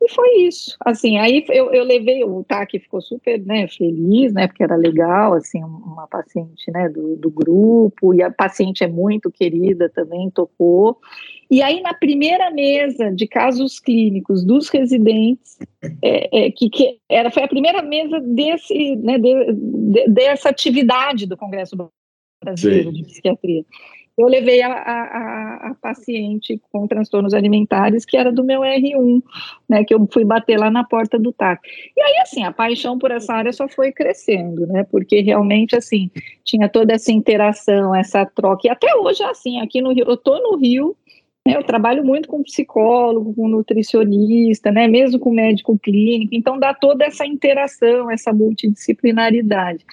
[0.04, 0.76] E foi isso.
[0.84, 4.46] Assim, aí eu, eu levei, o TAC ficou super né, feliz, né?
[4.46, 9.30] Porque era legal, assim, uma paciente né, do, do grupo, e a paciente é muito
[9.30, 10.98] querida também, tocou.
[11.50, 15.58] E aí, na primeira mesa de casos clínicos dos residentes,
[16.02, 21.26] é, é, que, que, era, foi a primeira mesa desse, né, de, de, dessa atividade
[21.26, 21.76] do Congresso
[22.44, 22.96] Brasileiro Sim.
[22.96, 23.64] de Psiquiatria.
[24.16, 29.22] Eu levei a, a, a, paciente com transtornos alimentares, que era do meu R1,
[29.68, 31.60] né, que eu fui bater lá na porta do TAC.
[31.96, 36.10] E aí, assim, a paixão por essa área só foi crescendo, né, porque realmente, assim,
[36.44, 40.38] tinha toda essa interação, essa troca, e até hoje, assim, aqui no Rio, eu tô
[40.38, 40.96] no Rio,
[41.44, 46.72] né, eu trabalho muito com psicólogo, com nutricionista, né, mesmo com médico clínico, então dá
[46.72, 49.84] toda essa interação, essa multidisciplinaridade.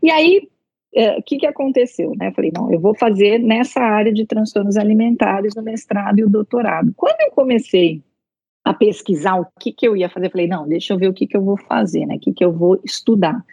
[0.00, 0.48] E aí,
[0.94, 2.12] o é, que, que aconteceu?
[2.16, 2.28] Né?
[2.28, 6.30] Eu falei, não, eu vou fazer nessa área de transtornos alimentares no mestrado e o
[6.30, 6.92] doutorado.
[6.96, 8.02] Quando eu comecei
[8.64, 11.12] a pesquisar o que, que eu ia fazer, eu falei, não, deixa eu ver o
[11.12, 12.14] que, que eu vou fazer, né?
[12.14, 13.44] o que, que eu vou estudar.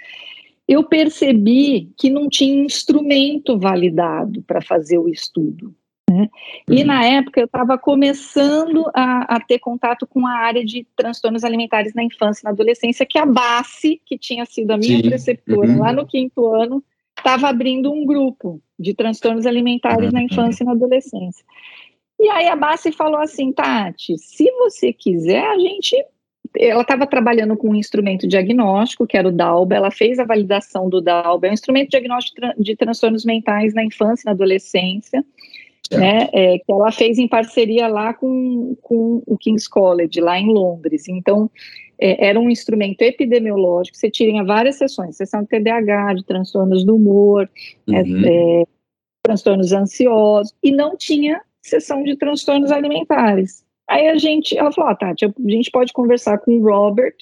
[0.68, 5.76] Eu percebi que não tinha instrumento validado para fazer o estudo.
[6.10, 6.30] Né?
[6.70, 6.86] E uhum.
[6.88, 11.94] na época eu estava começando a, a, ter contato com a área de transtornos alimentares
[11.94, 15.10] na infância e na adolescência, que a BACE, que tinha sido a minha Sim.
[15.10, 15.80] preceptora uhum.
[15.80, 16.84] lá no quinto ano,
[17.22, 20.26] estava abrindo um grupo de transtornos alimentares na uhum.
[20.26, 21.46] infância e na adolescência.
[22.20, 25.96] E aí a Bassi falou assim, Tati, se você quiser, a gente.
[26.60, 30.90] Ela estava trabalhando com um instrumento diagnóstico, que era o DALBA, ela fez a validação
[30.90, 35.24] do DALBA, é um instrumento diagnóstico de transtornos mentais na infância e na adolescência,
[35.92, 40.52] né, é, que ela fez em parceria lá com, com o King's College, lá em
[40.52, 41.08] Londres.
[41.08, 41.50] Então,
[42.00, 46.96] é, era um instrumento epidemiológico, você tinha várias sessões, sessão de TDAH, de transtornos do
[46.96, 47.50] humor,
[47.90, 48.24] é, uhum.
[48.26, 48.64] é,
[49.22, 53.64] transtornos ansiosos, e não tinha sessão de transtornos alimentares.
[53.88, 57.18] Aí a gente, ela falou, ah, Tati, a gente pode conversar com o Robert,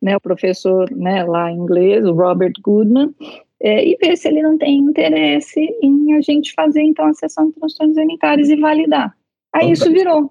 [0.00, 3.14] né, o professor né, lá em inglês, o Robert Goodman,
[3.62, 7.48] é, e ver se ele não tem interesse em a gente fazer, então, a sessão
[7.48, 9.16] de transtornos alimentares e validar.
[9.52, 9.72] Aí Opa.
[9.72, 10.30] isso virou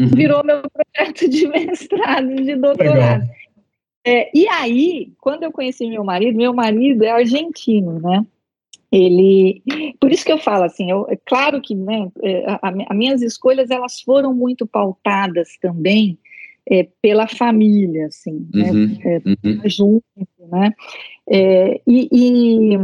[0.00, 0.08] uhum.
[0.14, 3.28] virou meu projeto de mestrado, de doutorado.
[4.04, 8.24] É, e aí, quando eu conheci meu marido, meu marido é argentino, né?
[8.90, 9.62] Ele,
[10.00, 13.70] por isso que eu falo assim, eu, é claro que, né, é, as minhas escolhas
[13.70, 16.18] elas foram muito pautadas também
[16.68, 19.60] é, pela família, assim, uhum, né, é, uhum.
[19.64, 20.04] junto,
[20.50, 20.72] né,
[21.28, 22.78] é, e, e,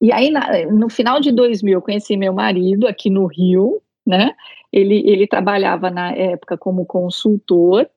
[0.00, 4.32] e aí na, no final de 2000 eu conheci meu marido aqui no Rio, né,
[4.72, 7.88] ele, ele trabalhava na época como consultor,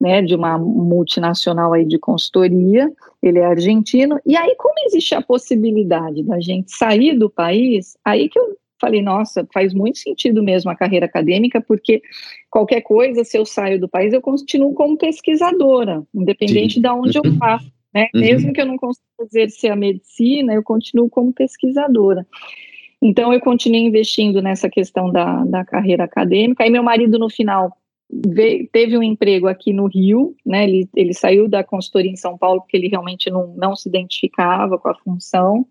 [0.00, 2.92] né, de uma multinacional aí de consultoria,
[3.22, 8.28] ele é argentino, e aí como existe a possibilidade da gente sair do país, aí
[8.28, 12.02] que eu falei, nossa, faz muito sentido mesmo a carreira acadêmica, porque
[12.50, 16.80] qualquer coisa, se eu saio do país, eu continuo como pesquisadora, independente Sim.
[16.82, 17.36] de onde eu uhum.
[17.38, 18.20] faço, né, uhum.
[18.20, 22.26] mesmo que eu não consiga exercer a medicina, eu continuo como pesquisadora.
[23.00, 26.64] Então, eu continuei investindo nessa questão da, da carreira acadêmica.
[26.64, 27.76] Aí, meu marido, no final,
[28.10, 30.64] veio, teve um emprego aqui no Rio, né?
[30.64, 34.78] Ele, ele saiu da consultoria em São Paulo porque ele realmente não, não se identificava
[34.78, 35.66] com a função.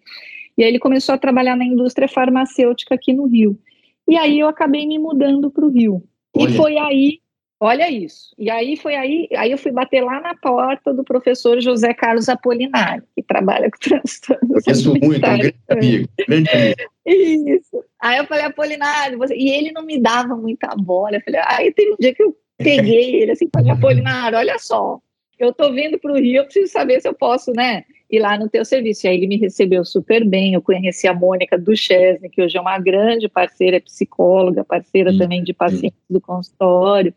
[0.57, 3.59] E aí, ele começou a trabalhar na indústria farmacêutica aqui no Rio.
[4.07, 6.03] E aí, eu acabei me mudando para o Rio.
[6.35, 6.49] Olha.
[6.49, 7.19] E foi aí
[7.59, 8.35] Olha isso.
[8.37, 12.27] E aí foi aí, aí eu fui bater lá na porta do professor José Carlos
[12.27, 14.63] Apolinário, que trabalha com transtornos.
[14.63, 16.75] Conheço muito, um grande amigo, grande amigo.
[17.05, 17.83] Isso.
[18.01, 19.35] Aí eu falei, Apolinário, você...
[19.35, 21.15] e ele não me dava muita bola.
[21.15, 24.99] Eu falei, aí teve um dia que eu peguei ele assim, falei, Apolinário, olha só,
[25.39, 28.37] eu tô vindo para o Rio, eu preciso saber se eu posso, né, ir lá
[28.37, 29.05] no teu serviço.
[29.05, 32.61] E aí ele me recebeu super bem, eu conheci a Mônica Duchesne, que hoje é
[32.61, 37.13] uma grande parceira, é psicóloga, parceira hum, também de pacientes do consultório.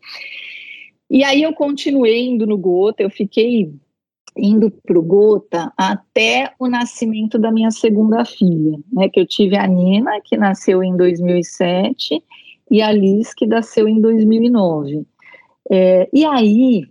[1.09, 3.71] E aí eu continuei indo no Gota, eu fiquei
[4.37, 9.57] indo para o Gota até o nascimento da minha segunda filha, né, que eu tive
[9.57, 12.23] a Nina, que nasceu em 2007,
[12.71, 15.03] e a Liz, que nasceu em 2009.
[15.71, 16.85] É, e aí,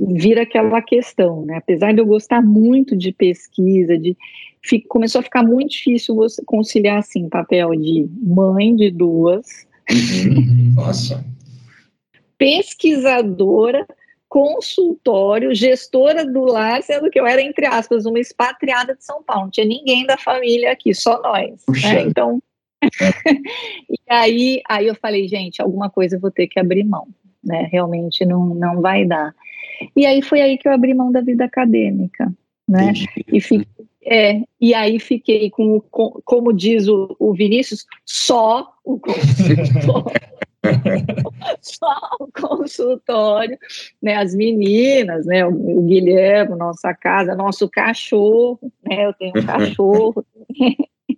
[0.00, 1.56] vira aquela questão, né?
[1.56, 4.16] Apesar de eu gostar muito de pesquisa, de
[4.62, 10.74] fico, começou a ficar muito difícil você conciliar assim papel de mãe de duas, uhum.
[10.76, 11.24] nossa,
[12.38, 13.86] pesquisadora,
[14.28, 19.44] consultório, gestora do lar, sendo que eu era entre aspas uma expatriada de São Paulo,
[19.44, 22.02] não tinha ninguém da família aqui, só nós, né?
[22.02, 22.40] Então
[23.88, 27.06] e aí, aí eu falei, gente, alguma coisa eu vou ter que abrir mão,
[27.42, 27.68] né?
[27.70, 29.34] Realmente não, não vai dar.
[29.96, 32.32] E aí foi aí que eu abri mão da vida acadêmica,
[32.68, 32.92] né?
[33.32, 33.66] E, fiquei,
[34.04, 40.32] é, e aí fiquei com, com como diz o, o Vinícius, só o consultório.
[41.60, 43.58] só o consultório,
[44.00, 49.42] né, as meninas, né, o, o Guilherme, nossa casa, nosso cachorro, né, eu tenho um
[49.46, 50.24] cachorro,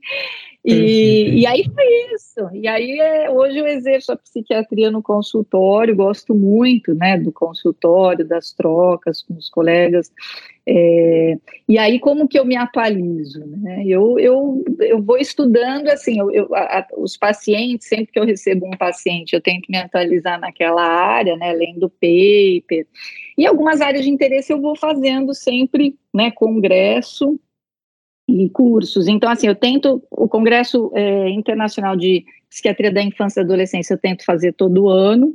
[0.66, 2.48] E, e, aí foi isso.
[2.54, 8.26] E aí é, hoje eu exerço a psiquiatria no consultório, gosto muito, né, do consultório,
[8.26, 10.10] das trocas com os colegas.
[10.66, 11.36] É,
[11.68, 13.44] e aí como que eu me atualizo?
[13.44, 13.84] Né?
[13.86, 18.66] Eu, eu, eu vou estudando assim, eu, eu a, os pacientes, sempre que eu recebo
[18.66, 22.86] um paciente, eu tento me atualizar naquela área, né, lendo paper.
[23.36, 27.38] E algumas áreas de interesse eu vou fazendo sempre, né, congresso
[28.26, 29.06] e cursos.
[29.06, 33.98] Então, assim, eu tento, o Congresso é, Internacional de Psiquiatria da Infância e Adolescência eu
[33.98, 35.34] tento fazer todo ano,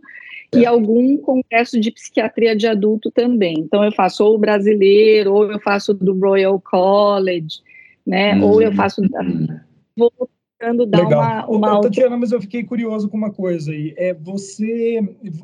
[0.54, 0.60] é.
[0.60, 3.60] e algum congresso de psiquiatria de adulto também.
[3.60, 7.60] Então, eu faço ou o brasileiro, ou eu faço do Royal College,
[8.06, 8.44] né, uhum.
[8.44, 9.02] ou eu faço...
[9.96, 10.12] Vou
[10.60, 11.22] tentando dar Legal.
[11.22, 13.94] uma, uma Tatiana, mas eu fiquei curioso com uma coisa aí.
[13.98, 15.02] É, você,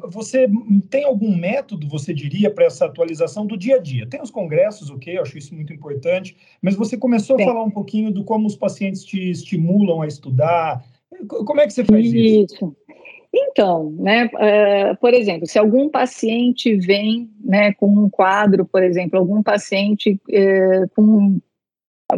[0.09, 0.47] você
[0.89, 4.05] tem algum método, você diria, para essa atualização do dia a dia?
[4.05, 7.71] Tem os congressos, ok, eu acho isso muito importante, mas você começou a falar um
[7.71, 10.83] pouquinho do como os pacientes te estimulam a estudar.
[11.27, 12.53] Como é que você faz isso?
[12.53, 12.75] isso?
[13.33, 19.19] Então, né, uh, por exemplo, se algum paciente vem né, com um quadro, por exemplo,
[19.19, 21.39] algum paciente uh, com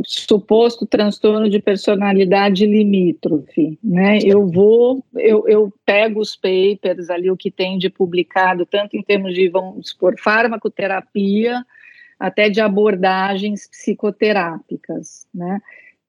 [0.05, 4.19] suposto transtorno de personalidade limítrofe, né?
[4.23, 9.01] Eu vou, eu, eu pego os papers ali, o que tem de publicado, tanto em
[9.01, 11.65] termos de, vamos supor, farmacoterapia,
[12.19, 15.61] até de abordagens psicoterápicas, né?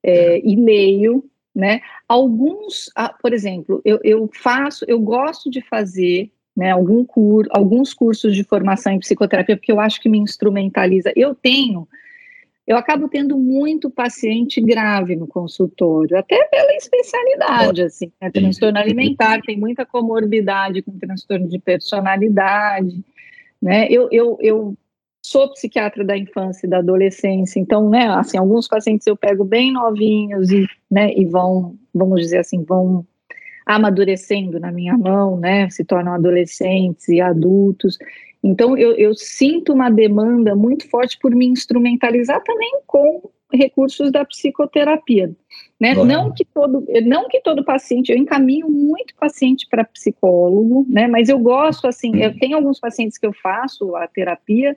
[0.03, 1.25] É, e leio,
[1.55, 1.81] né?
[2.09, 7.95] Alguns, ah, por exemplo, eu, eu faço, eu gosto de fazer né, algum cur, alguns
[7.95, 11.13] cursos de formação em psicoterapia, porque eu acho que me instrumentaliza.
[11.15, 11.87] Eu tenho
[12.69, 18.31] eu acabo tendo muito paciente grave no consultório, até pela especialidade, assim, né?
[18.31, 23.03] transtorno alimentar, tem muita comorbidade com transtorno de personalidade,
[23.61, 24.77] né, eu, eu, eu
[25.23, 29.73] sou psiquiatra da infância e da adolescência, então, né, assim, alguns pacientes eu pego bem
[29.73, 33.03] novinhos e, né, e vão, vamos dizer assim, vão
[33.65, 37.97] amadurecendo na minha mão, né, se tornam adolescentes e adultos,
[38.43, 44.25] então, eu, eu sinto uma demanda muito forte por me instrumentalizar também com recursos da
[44.25, 45.35] psicoterapia.
[45.81, 45.95] Né?
[45.95, 51.07] Não, que todo, não que todo paciente, eu encaminho muito paciente para psicólogo, né?
[51.07, 54.77] mas eu gosto, assim, eu tenho alguns pacientes que eu faço a terapia,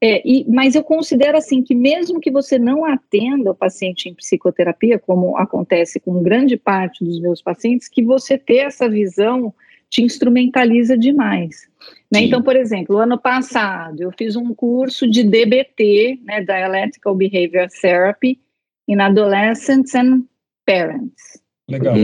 [0.00, 4.14] é, e, mas eu considero, assim, que mesmo que você não atenda o paciente em
[4.14, 9.54] psicoterapia, como acontece com grande parte dos meus pacientes, que você ter essa visão
[9.94, 11.68] te instrumentaliza demais.
[12.12, 12.22] Né?
[12.22, 18.40] Então, por exemplo, ano passado eu fiz um curso de DBT, né, Dialectical Behavior Therapy,
[18.88, 20.24] in Adolescents and
[20.66, 21.40] Parents.
[21.68, 21.94] Legal.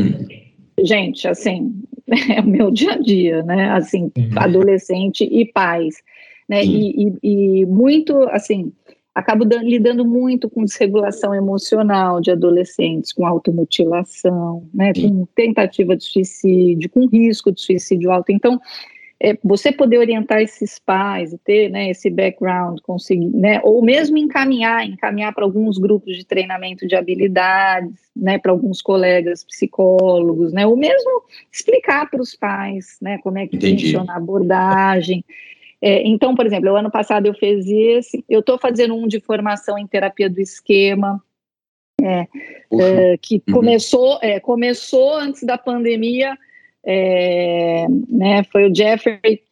[0.81, 1.83] Gente, assim,
[2.33, 3.71] é o meu dia a dia, né?
[3.73, 4.31] Assim, uhum.
[4.37, 5.97] adolescente e pais,
[6.49, 6.65] né?
[6.65, 8.73] E, e, e, muito, assim,
[9.15, 16.89] acabo lidando muito com desregulação emocional de adolescentes, com automutilação, né, com tentativa de suicídio,
[16.91, 18.31] com risco de suicídio alto.
[18.31, 18.61] Então,
[19.23, 24.17] é, você poder orientar esses pais e ter né, esse background, conseguir, né, ou mesmo
[24.17, 30.67] encaminhar, encaminhar para alguns grupos de treinamento de habilidades, né, para alguns colegas psicólogos, né,
[30.67, 33.85] ou mesmo explicar para os pais, né, como é que Entendi.
[33.87, 35.23] funciona a abordagem.
[35.83, 39.19] É, então, por exemplo, o ano passado eu fiz esse, eu estou fazendo um de
[39.21, 41.23] formação em terapia do esquema,
[42.03, 42.27] é,
[42.73, 43.55] é, que uhum.
[43.55, 46.37] começou, é, começou antes da pandemia,
[46.85, 49.43] é, né, foi o Jeffrey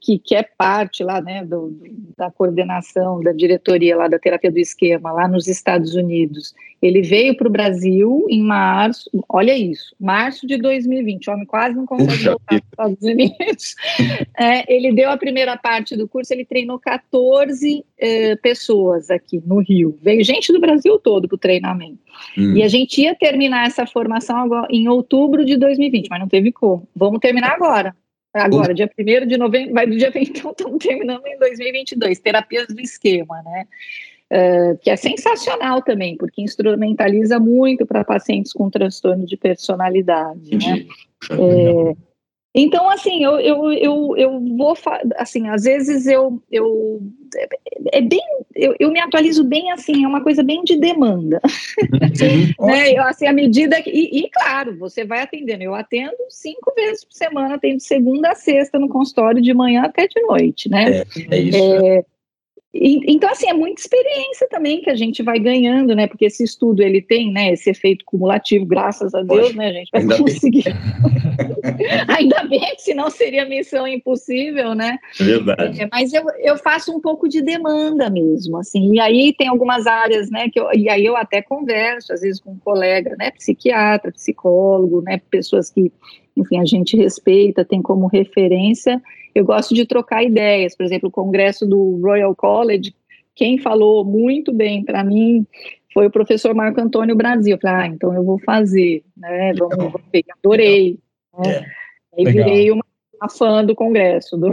[0.00, 1.76] que, que é parte lá, né, do,
[2.16, 6.54] da coordenação da diretoria lá da terapia do esquema lá nos Estados Unidos.
[6.80, 11.76] Ele veio para o Brasil em março, olha isso, março de 2020, o homem quase
[11.76, 13.74] não consegue Puxa voltar para os Estados Unidos.
[14.38, 19.58] É, ele deu a primeira parte do curso, ele treinou 14 é, pessoas aqui no
[19.58, 19.98] Rio.
[20.00, 21.98] Veio gente do Brasil todo para o treinamento.
[22.38, 22.56] Hum.
[22.56, 26.52] E a gente ia terminar essa formação agora, em outubro de 2020, mas não teve
[26.52, 26.88] como.
[26.96, 27.94] Vamos terminar agora.
[28.32, 32.68] Agora, dia 1 de novembro, vai do dia 20, então estamos terminando em 2022, terapias
[32.68, 33.66] do esquema, né?
[34.32, 40.86] Uh, que é sensacional também, porque instrumentaliza muito para pacientes com transtorno de personalidade, né?
[41.32, 41.96] É,
[42.54, 44.74] então, assim, eu, eu, eu, eu vou,
[45.16, 47.00] assim, às vezes eu, eu
[47.36, 47.48] é,
[47.98, 48.20] é bem,
[48.56, 51.40] eu, eu me atualizo bem, assim, é uma coisa bem de demanda,
[52.60, 52.66] uhum.
[52.66, 56.72] né, eu, assim, à medida que, e, e, claro, você vai atendendo, eu atendo cinco
[56.74, 60.98] vezes por semana, atendo segunda a sexta no consultório, de manhã até de noite, né,
[60.98, 62.04] é, é isso, é,
[62.72, 66.06] então, assim, é muita experiência também que a gente vai ganhando, né?
[66.06, 69.90] Porque esse estudo, ele tem, né, esse efeito cumulativo, graças a Deus, Poxa, né, gente
[69.90, 70.64] vai conseguir.
[72.06, 74.98] ainda bem, senão seria missão impossível, né?
[75.18, 75.82] Verdade.
[75.82, 79.88] É, mas eu, eu faço um pouco de demanda mesmo, assim, e aí tem algumas
[79.88, 83.32] áreas, né, que eu, e aí eu até converso, às vezes, com um colega, né,
[83.32, 85.90] psiquiatra, psicólogo, né, pessoas que,
[86.36, 89.02] enfim, a gente respeita, tem como referência,
[89.34, 92.94] eu gosto de trocar ideias, por exemplo, o congresso do Royal College,
[93.34, 95.46] quem falou muito bem para mim
[95.92, 97.54] foi o professor Marco Antônio Brasil.
[97.54, 99.52] Eu falei, ah, então eu vou fazer, né?
[99.58, 100.24] Vamos, vamos ver.
[100.38, 100.98] Adorei.
[101.38, 101.52] Né?
[101.52, 101.64] É.
[102.18, 102.44] Aí Legal.
[102.44, 102.84] virei uma,
[103.20, 104.36] uma, fã do congresso.
[104.36, 104.50] Do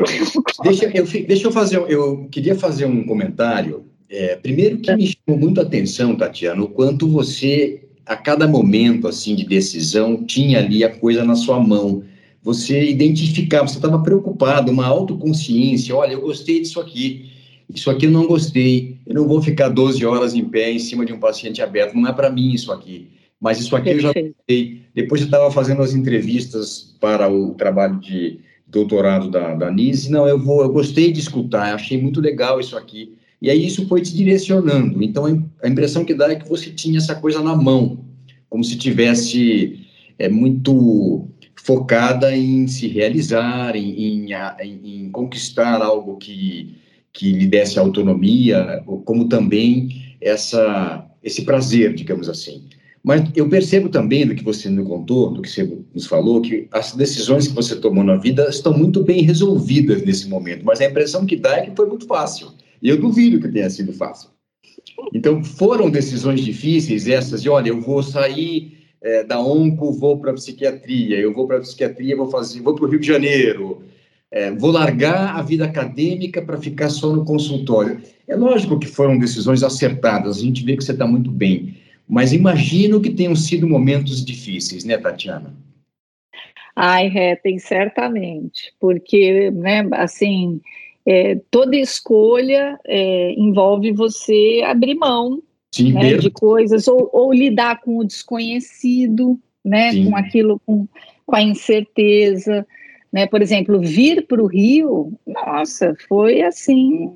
[0.64, 3.86] deixa, eu, deixa eu fazer, eu queria fazer um comentário.
[4.10, 9.08] É, primeiro que me chamou muito a atenção, Tatiana, o quanto você, a cada momento
[9.08, 12.04] assim de decisão, tinha ali a coisa na sua mão
[12.48, 17.30] você identificava, você estava preocupado, uma autoconsciência, olha, eu gostei disso aqui,
[17.68, 21.06] isso aqui eu não gostei, eu não vou ficar 12 horas em pé em cima
[21.06, 24.14] de um paciente aberto, não é para mim isso aqui, mas isso aqui eu já
[24.14, 24.82] gostei.
[24.96, 30.26] Depois eu estava fazendo as entrevistas para o trabalho de doutorado da, da NISE, não,
[30.26, 34.02] eu vou, eu gostei de escutar, achei muito legal isso aqui, e aí isso foi
[34.02, 35.26] te direcionando, então
[35.62, 38.06] a impressão que dá é que você tinha essa coisa na mão,
[38.50, 39.82] como se tivesse
[40.18, 41.28] é, muito
[41.68, 46.78] focada em se realizar, em, em, em, conquistar algo que,
[47.12, 52.64] que lhe desse autonomia, como também essa, esse prazer, digamos assim.
[53.04, 56.70] Mas eu percebo também do que você nos contou, do que você nos falou, que
[56.72, 60.86] as decisões que você tomou na vida estão muito bem resolvidas nesse momento, mas a
[60.86, 62.48] impressão que dá é que foi muito fácil.
[62.82, 64.30] E eu duvido que tenha sido fácil.
[65.14, 70.34] Então, foram decisões difíceis essas de, olha, eu vou sair é, da onco vou para
[70.34, 73.84] psiquiatria, eu vou para psiquiatria, vou fazer, vou para o Rio de Janeiro,
[74.32, 78.02] é, vou largar a vida acadêmica para ficar só no consultório.
[78.28, 81.78] É lógico que foram decisões acertadas, a gente vê que você está muito bem,
[82.08, 85.56] mas imagino que tenham sido momentos difíceis, né, Tatiana?
[86.76, 90.62] Ai, é, tem certamente, porque, né, assim,
[91.06, 95.42] é, toda escolha é, envolve você abrir mão
[95.78, 100.10] Sim, né, de coisas, ou, ou, lidar com o desconhecido, né, Sim.
[100.10, 100.88] com aquilo, com,
[101.26, 102.66] com a incerteza,
[103.12, 107.12] né, por exemplo, vir para o Rio, nossa, foi assim,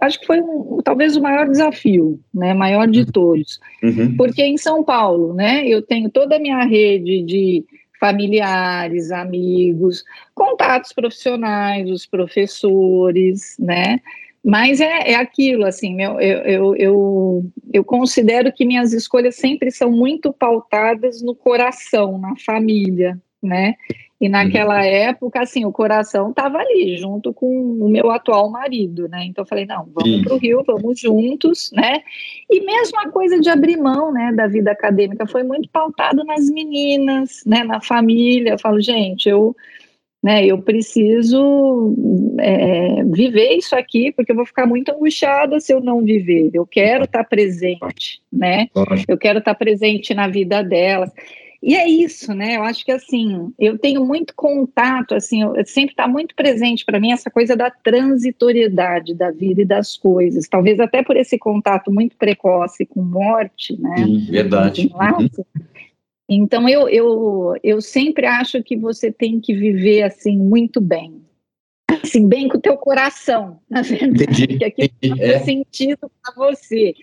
[0.00, 3.06] acho que foi um, talvez o maior desafio, né, maior de uhum.
[3.06, 4.16] todos, uhum.
[4.16, 7.64] porque em São Paulo, né, eu tenho toda a minha rede de
[7.98, 14.00] familiares, amigos, contatos profissionais, os professores, né,
[14.46, 19.90] mas é, é aquilo, assim, eu, eu, eu, eu considero que minhas escolhas sempre são
[19.90, 23.74] muito pautadas no coração, na família, né?
[24.20, 24.84] E naquela uhum.
[24.84, 29.24] época, assim, o coração estava ali, junto com o meu atual marido, né?
[29.24, 32.02] Então eu falei, não, vamos para o Rio, vamos juntos, né?
[32.48, 36.48] E mesmo a coisa de abrir mão, né, da vida acadêmica foi muito pautado nas
[36.48, 38.52] meninas, né, na família.
[38.52, 39.56] Eu falo, gente, eu
[40.26, 40.44] né?
[40.44, 41.94] Eu preciso
[42.40, 46.50] é, viver isso aqui, porque eu vou ficar muito angustiada se eu não viver.
[46.52, 48.66] Eu quero estar presente, né?
[49.06, 51.12] Eu quero estar presente na vida delas.
[51.62, 52.56] E é isso, né?
[52.56, 56.98] Eu acho que assim, eu tenho muito contato, assim, eu, sempre está muito presente para
[56.98, 60.48] mim essa coisa da transitoriedade da vida e das coisas.
[60.48, 63.94] Talvez até por esse contato muito precoce com morte, né?
[64.28, 64.90] Verdade.
[64.92, 65.28] Uhum.
[66.28, 71.22] Então, eu, eu, eu sempre acho que você tem que viver, assim, muito bem.
[72.02, 75.38] Assim, bem com o teu coração, na verdade, entendi, que aquilo é.
[75.40, 76.94] sentido para você.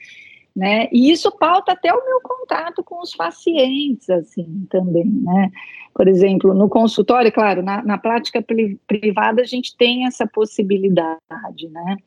[0.56, 0.88] Né?
[0.92, 5.50] E isso pauta até o meu contato com os pacientes, assim, também, né?
[5.96, 8.44] Por exemplo, no consultório, claro, na, na prática
[8.86, 11.98] privada a gente tem essa possibilidade, né?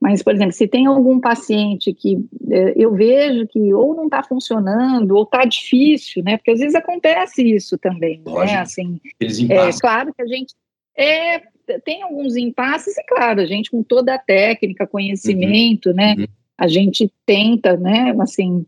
[0.00, 2.18] Mas, por exemplo, se tem algum paciente que
[2.50, 6.36] é, eu vejo que ou não está funcionando, ou está difícil, né?
[6.36, 8.24] Porque às vezes acontece isso também, né?
[8.26, 8.60] Lógico, né?
[8.60, 9.00] Assim,
[9.48, 10.54] é claro que a gente
[10.96, 11.42] é,
[11.84, 16.14] tem alguns impasses, e claro, a gente com toda a técnica, conhecimento, uhum, né?
[16.18, 16.26] Uhum.
[16.58, 18.14] A gente tenta, né?
[18.18, 18.64] Assim,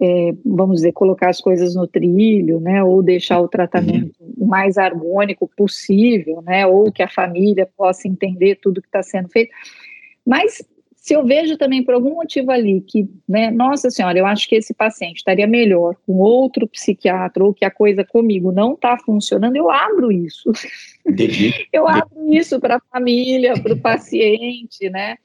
[0.00, 2.82] é, vamos dizer, colocar as coisas no trilho, né?
[2.82, 4.34] Ou deixar o tratamento uhum.
[4.38, 6.66] o mais harmônico possível, né?
[6.66, 9.50] Ou que a família possa entender tudo que está sendo feito.
[10.26, 10.62] Mas
[11.06, 14.56] se eu vejo também por algum motivo ali que, né, nossa senhora, eu acho que
[14.56, 19.54] esse paciente estaria melhor com outro psiquiatra ou que a coisa comigo não está funcionando,
[19.54, 20.50] eu abro isso.
[21.06, 21.54] Entendi.
[21.72, 25.16] eu abro isso para a família, para o paciente, né?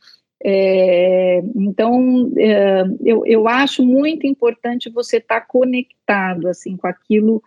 [0.44, 7.42] É, então, é, eu, eu acho muito importante você estar tá conectado, assim, com aquilo,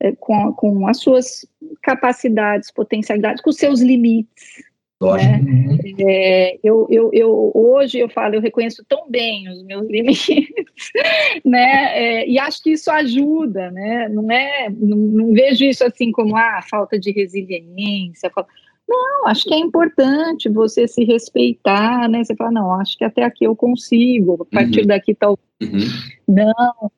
[0.00, 1.46] é, com, com as suas
[1.80, 4.64] capacidades, potencialidades, com os seus limites,
[5.00, 5.32] Lógico.
[5.32, 5.78] Né?
[6.00, 10.26] É, eu, eu, eu, hoje eu falo, eu reconheço tão bem os meus limites,
[11.44, 11.96] né?
[11.96, 14.08] É, e acho que isso ajuda, né?
[14.08, 18.28] Não é, não, não vejo isso assim como ah, falta de resiliência.
[18.30, 18.50] Falta...
[18.88, 22.24] Não, acho que é importante você se respeitar, né?
[22.24, 24.86] Você fala, não, acho que até aqui eu consigo, a partir uhum.
[24.86, 25.38] daqui tal.
[25.62, 25.78] Uhum.
[26.26, 26.90] Não,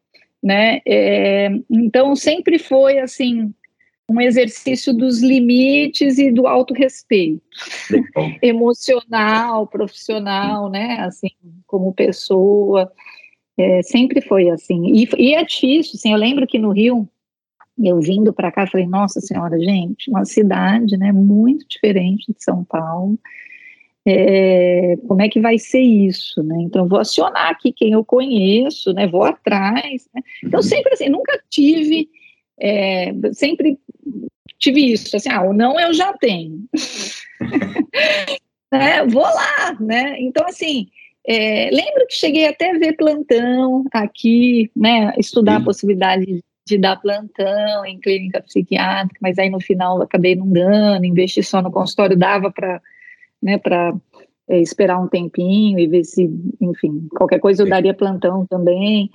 [0.43, 0.81] né?
[0.87, 3.53] É, então sempre foi assim
[4.11, 7.41] um exercício dos limites e do autorrespeito
[8.43, 10.97] emocional, profissional, né?
[11.01, 11.31] Assim,
[11.65, 12.91] como pessoa,
[13.57, 14.93] é, sempre foi assim.
[14.93, 17.09] E, e, é difícil, assim, eu lembro que no Rio,
[17.79, 22.65] eu vindo para cá, falei, nossa senhora, gente, uma cidade, né, muito diferente de São
[22.65, 23.17] Paulo,
[24.05, 26.57] é, como é que vai ser isso, né?
[26.63, 29.07] Então, vou acionar aqui quem eu conheço, né?
[29.07, 30.23] Vou atrás, né?
[30.43, 30.65] Então, uhum.
[30.65, 32.09] sempre assim, nunca tive,
[32.61, 33.79] é, sempre
[34.59, 36.65] tive isso, assim, ah, o não eu já tenho.
[38.71, 39.05] né?
[39.07, 40.21] Vou lá, né?
[40.21, 40.89] Então, assim,
[41.27, 45.13] é, lembro que cheguei até a ver plantão aqui, né?
[45.19, 45.63] Estudar Sim.
[45.63, 51.05] a possibilidade de dar plantão em clínica psiquiátrica, mas aí no final acabei não dando,
[51.05, 52.81] investi só no consultório, dava para
[53.43, 53.59] né,
[54.49, 56.31] é, esperar um tempinho e ver se,
[56.61, 59.11] enfim, qualquer coisa eu daria plantão também.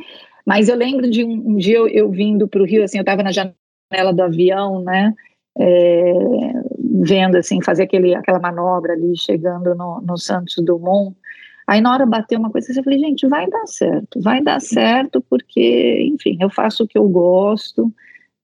[0.45, 3.01] Mas eu lembro de um, um dia eu, eu vindo para o Rio, assim, eu
[3.01, 5.13] estava na janela do avião, né,
[5.57, 6.13] é,
[7.01, 11.15] vendo, assim, fazer aquele, aquela manobra ali, chegando no, no Santos Dumont,
[11.67, 15.19] Aí na hora bateu uma coisa, eu falei, gente, vai dar certo, vai dar certo,
[15.27, 17.91] porque, enfim, eu faço o que eu gosto,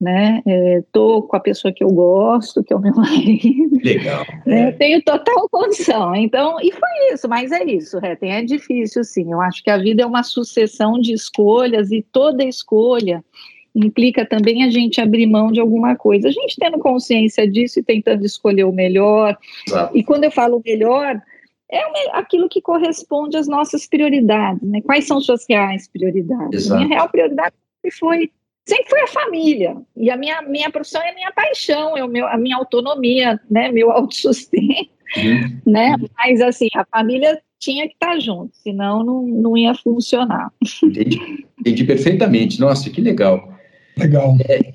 [0.02, 0.42] né?
[0.44, 3.78] É, tô com a pessoa que eu gosto, que é o meu marido.
[3.84, 4.26] Legal.
[4.44, 4.70] Né?
[4.70, 4.72] É.
[4.72, 6.12] Tenho total condição.
[6.16, 9.30] Então, e foi isso, mas é isso, Retem, é difícil, sim.
[9.30, 13.24] Eu acho que a vida é uma sucessão de escolhas e toda escolha
[13.72, 16.26] implica também a gente abrir mão de alguma coisa.
[16.26, 19.38] A gente tendo consciência disso e tentando escolher o melhor.
[19.68, 19.96] Exato.
[19.96, 21.22] E quando eu falo melhor,
[21.70, 21.80] é
[22.12, 24.82] aquilo que corresponde às nossas prioridades, né?
[24.82, 26.66] Quais são suas reais prioridades?
[26.66, 26.82] Exato.
[26.82, 27.54] Minha real prioridade
[27.98, 28.30] foi
[28.66, 29.76] sempre foi a família.
[29.96, 33.40] E a minha, minha profissão é a minha paixão, é o meu, a minha autonomia,
[33.50, 35.60] né, meu autossustento, uhum.
[35.66, 35.96] né?
[36.16, 40.50] Mas assim, a família tinha que estar junto, senão não, não ia funcionar.
[40.82, 42.58] Entendi, entendi perfeitamente.
[42.58, 43.52] Nossa, que legal.
[43.96, 44.36] Legal.
[44.48, 44.72] É,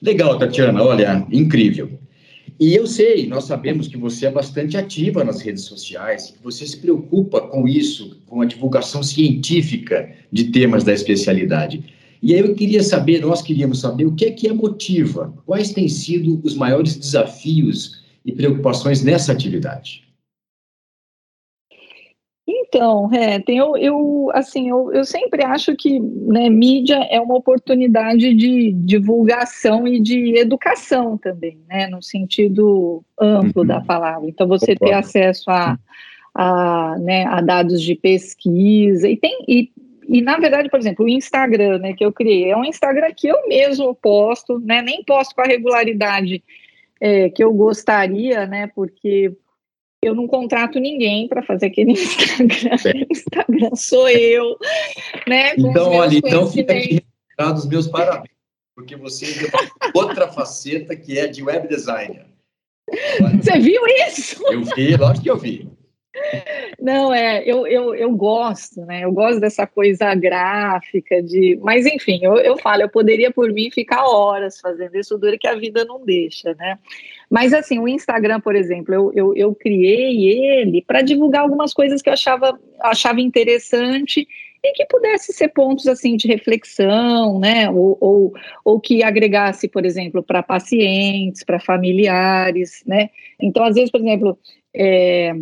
[0.00, 1.98] legal, Tatiana, olha, incrível.
[2.60, 6.64] E eu sei, nós sabemos que você é bastante ativa nas redes sociais, que você
[6.64, 11.82] se preocupa com isso, com a divulgação científica de temas da especialidade.
[12.22, 15.72] E aí eu queria saber, nós queríamos saber o que é que a motiva, quais
[15.72, 20.02] têm sido os maiores desafios e preocupações nessa atividade.
[22.46, 28.34] Então, é, eu, eu, assim, eu, eu sempre acho que né, mídia é uma oportunidade
[28.34, 33.68] de divulgação e de educação também, né, no sentido amplo uhum.
[33.68, 34.28] da palavra.
[34.28, 35.78] Então, você ter acesso a,
[36.34, 39.70] a, né, a dados de pesquisa, e tem, e
[40.12, 43.28] e na verdade, por exemplo, o Instagram, né, que eu criei, é um Instagram que
[43.28, 46.44] eu mesmo posto, né, nem posto com a regularidade
[47.00, 49.34] é, que eu gostaria, né, porque
[50.02, 53.06] eu não contrato ninguém para fazer aquele Instagram.
[53.10, 54.58] Instagram sou eu,
[55.26, 55.54] né?
[55.56, 57.02] Então, olha, então fica aqui
[57.54, 58.34] os meus parabéns,
[58.76, 59.48] porque você deu
[59.94, 62.26] outra faceta que é de web designer.
[63.40, 64.44] Você viu isso?
[64.52, 65.70] Eu vi, lógico que eu vi.
[66.78, 69.04] Não, é, eu, eu, eu gosto, né?
[69.04, 71.58] Eu gosto dessa coisa gráfica, de.
[71.62, 75.48] Mas, enfim, eu, eu falo, eu poderia por mim ficar horas fazendo isso, dura que
[75.48, 76.78] a vida não deixa, né?
[77.30, 82.02] Mas, assim, o Instagram, por exemplo, eu, eu, eu criei ele para divulgar algumas coisas
[82.02, 84.26] que eu achava, achava interessante
[84.64, 87.70] e que pudesse ser pontos assim de reflexão, né?
[87.70, 88.32] Ou, ou,
[88.64, 93.08] ou que agregasse, por exemplo, para pacientes, para familiares, né?
[93.40, 94.38] Então, às vezes, por exemplo,
[94.74, 95.34] é,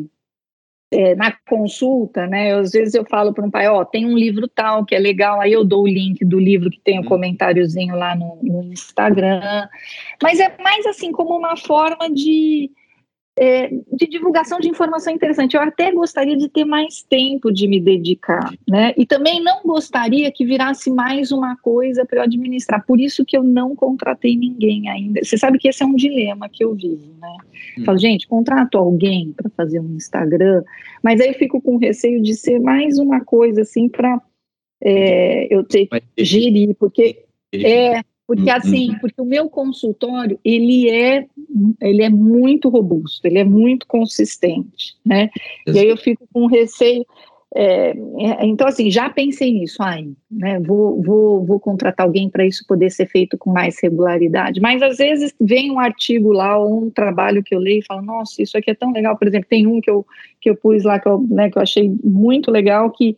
[0.91, 2.53] é, na consulta, né?
[2.55, 5.41] às vezes eu falo para um pai, ó, tem um livro tal que é legal,
[5.41, 7.09] aí eu dou o link do livro que tem o um uhum.
[7.09, 9.69] comentáriozinho lá no, no, Instagram.
[10.21, 12.71] Mas é mais assim como uma forma de
[13.41, 15.57] é, de divulgação de informação interessante.
[15.57, 18.93] Eu até gostaria de ter mais tempo de me dedicar, né?
[18.99, 22.85] E também não gostaria que virasse mais uma coisa para eu administrar.
[22.85, 25.25] Por isso que eu não contratei ninguém ainda.
[25.25, 27.37] Você sabe que esse é um dilema que eu vivo, né?
[27.79, 27.85] Hum.
[27.87, 30.63] Falo, gente, contrato alguém para fazer um Instagram,
[31.03, 34.21] mas aí eu fico com receio de ser mais uma coisa assim para
[34.83, 37.25] é, eu ter que gerir, porque
[37.55, 38.57] é porque uhum.
[38.57, 41.27] assim, porque o meu consultório, ele é,
[41.83, 45.31] ele é muito robusto, ele é muito consistente, né?
[45.67, 47.05] E aí eu fico com receio
[47.53, 52.47] é, é, então, assim, já pensei nisso, ai, né, vou, vou, vou contratar alguém para
[52.47, 56.85] isso poder ser feito com mais regularidade, mas às vezes vem um artigo lá ou
[56.85, 59.49] um trabalho que eu leio e falo, nossa, isso aqui é tão legal, por exemplo,
[59.51, 60.07] tem um que eu,
[60.41, 63.17] que eu pus lá que eu, né, que eu achei muito legal, que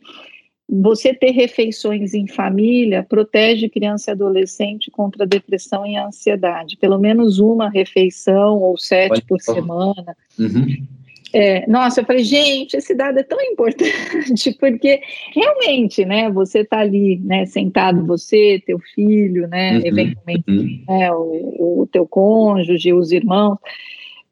[0.81, 7.39] você ter refeições em família protege criança e adolescente contra depressão e ansiedade, pelo menos
[7.39, 10.17] uma refeição ou sete por semana.
[10.39, 10.85] Uhum.
[11.31, 15.01] É, nossa, eu falei, gente, esse dado é tão importante, porque
[15.33, 20.83] realmente, né, você está ali, né, sentado, você, teu filho, né, uhum, eventualmente, uhum.
[20.87, 23.57] Né, o, o teu cônjuge, os irmãos,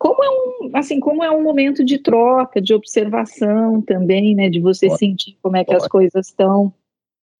[0.01, 4.59] como é um, assim, como é um momento de troca, de observação também, né, de
[4.59, 6.73] você sentir como é que as coisas estão.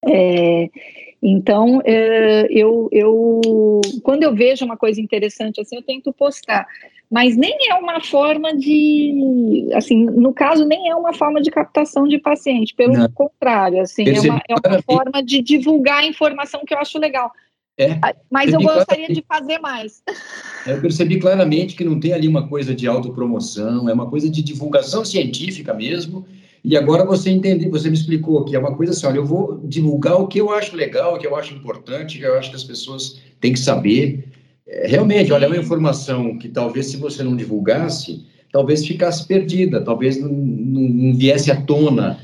[0.07, 0.69] É,
[1.23, 6.67] então, é, eu, eu, quando eu vejo uma coisa interessante assim, eu tento postar
[7.11, 12.07] mas nem é uma forma de, assim, no caso, nem é uma forma de captação
[12.07, 13.11] de paciente, pelo Não.
[13.11, 17.29] contrário, assim, é uma, é uma forma de divulgar a informação que eu acho legal.
[17.77, 17.99] É,
[18.29, 20.03] mas eu gostaria de fazer mais.
[20.67, 24.41] Eu percebi claramente que não tem ali uma coisa de autopromoção, é uma coisa de
[24.43, 26.25] divulgação científica mesmo.
[26.63, 29.59] E agora você entendeu, você me explicou que é uma coisa assim, olha, eu vou
[29.63, 32.55] divulgar o que eu acho legal, o que eu acho importante, que eu acho que
[32.55, 34.25] as pessoas têm que saber.
[34.67, 39.83] É, realmente, olha, é uma informação que talvez se você não divulgasse, talvez ficasse perdida,
[39.83, 42.19] talvez não, não, não viesse à tona.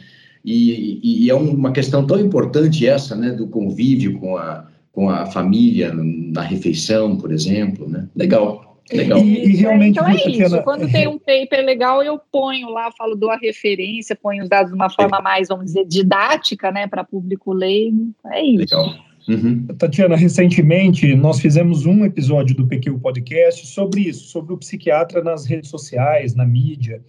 [0.45, 4.65] E, e, é uma questão tão importante essa, né, do convívio com a,
[4.97, 8.09] com a família na refeição, por exemplo, né?
[8.15, 8.81] Legal.
[8.91, 9.19] Legal.
[9.19, 10.63] E, e realmente, então é isso.
[10.63, 14.71] Quando tem um paper legal, eu ponho lá, falo, dou a referência, ponho os dados
[14.71, 18.09] de uma forma mais, vamos dizer, didática, né, para público leigo.
[18.25, 18.75] É isso.
[18.75, 18.95] Legal.
[19.29, 19.67] Uhum.
[19.77, 25.45] Tatiana, recentemente nós fizemos um episódio do PQ Podcast sobre isso, sobre o psiquiatra nas
[25.45, 27.03] redes sociais, na mídia.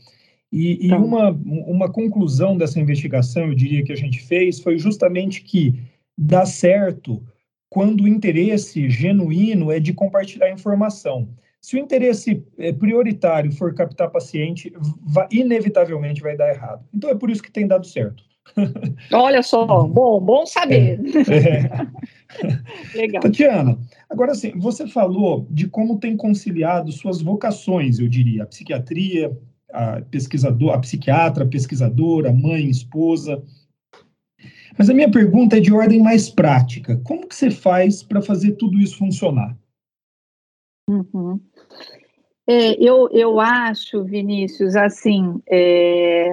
[0.52, 0.98] E, e tá.
[0.98, 5.74] uma, uma conclusão dessa investigação, eu diria que a gente fez, foi justamente que
[6.18, 7.22] dá certo
[7.70, 11.28] quando o interesse genuíno é de compartilhar informação.
[11.60, 16.84] Se o interesse é, prioritário for captar paciente, vai, inevitavelmente vai dar errado.
[16.94, 18.22] Então é por isso que tem dado certo.
[19.12, 21.00] Olha só, bom, bom saber.
[21.28, 22.96] É, é.
[22.96, 23.22] Legal.
[23.22, 29.36] Tatiana, agora sim, você falou de como tem conciliado suas vocações, eu diria, a psiquiatria,
[29.70, 33.42] a pesquisador, a psiquiatra, a pesquisadora, a mãe, esposa.
[34.78, 37.00] Mas a minha pergunta é de ordem mais prática.
[37.04, 39.56] Como que você faz para fazer tudo isso funcionar?
[40.88, 41.40] Uhum.
[42.46, 46.32] É, eu, eu acho, Vinícius, assim, é,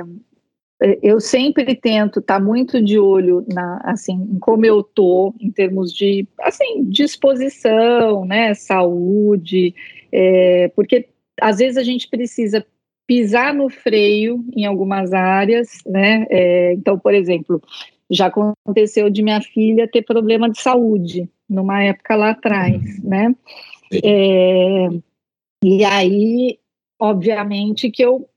[0.81, 5.33] é, eu sempre tento estar tá muito de olho na assim em como eu tô
[5.39, 9.73] em termos de assim disposição né saúde
[10.11, 11.07] é, porque
[11.39, 12.65] às vezes a gente precisa
[13.07, 17.61] pisar no freio em algumas áreas né é, então por exemplo
[18.09, 23.09] já aconteceu de minha filha ter problema de saúde numa época lá atrás uhum.
[23.09, 23.35] né
[24.03, 24.87] é,
[25.63, 26.59] e aí
[26.99, 28.27] obviamente que eu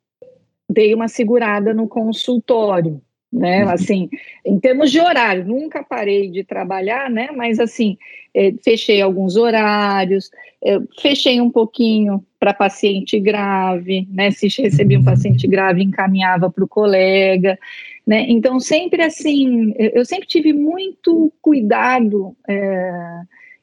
[0.71, 3.01] dei uma segurada no consultório,
[3.33, 3.64] né?
[3.64, 3.71] Uhum.
[3.71, 4.11] Assim,
[4.45, 7.31] em termos de horário, nunca parei de trabalhar, né?
[7.35, 7.97] Mas assim,
[8.35, 10.31] é, fechei alguns horários,
[10.62, 14.31] é, fechei um pouquinho para paciente grave, né?
[14.31, 17.59] Se recebia um paciente grave, encaminhava para o colega,
[18.09, 18.24] né?
[18.26, 22.34] Então sempre assim, eu sempre tive muito cuidado.
[22.48, 23.20] É,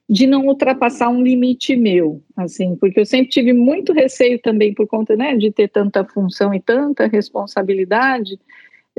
[0.08, 4.86] de não ultrapassar um limite meu, assim, porque eu sempre tive muito receio também por
[4.88, 8.40] conta, né, de ter tanta função e tanta responsabilidade,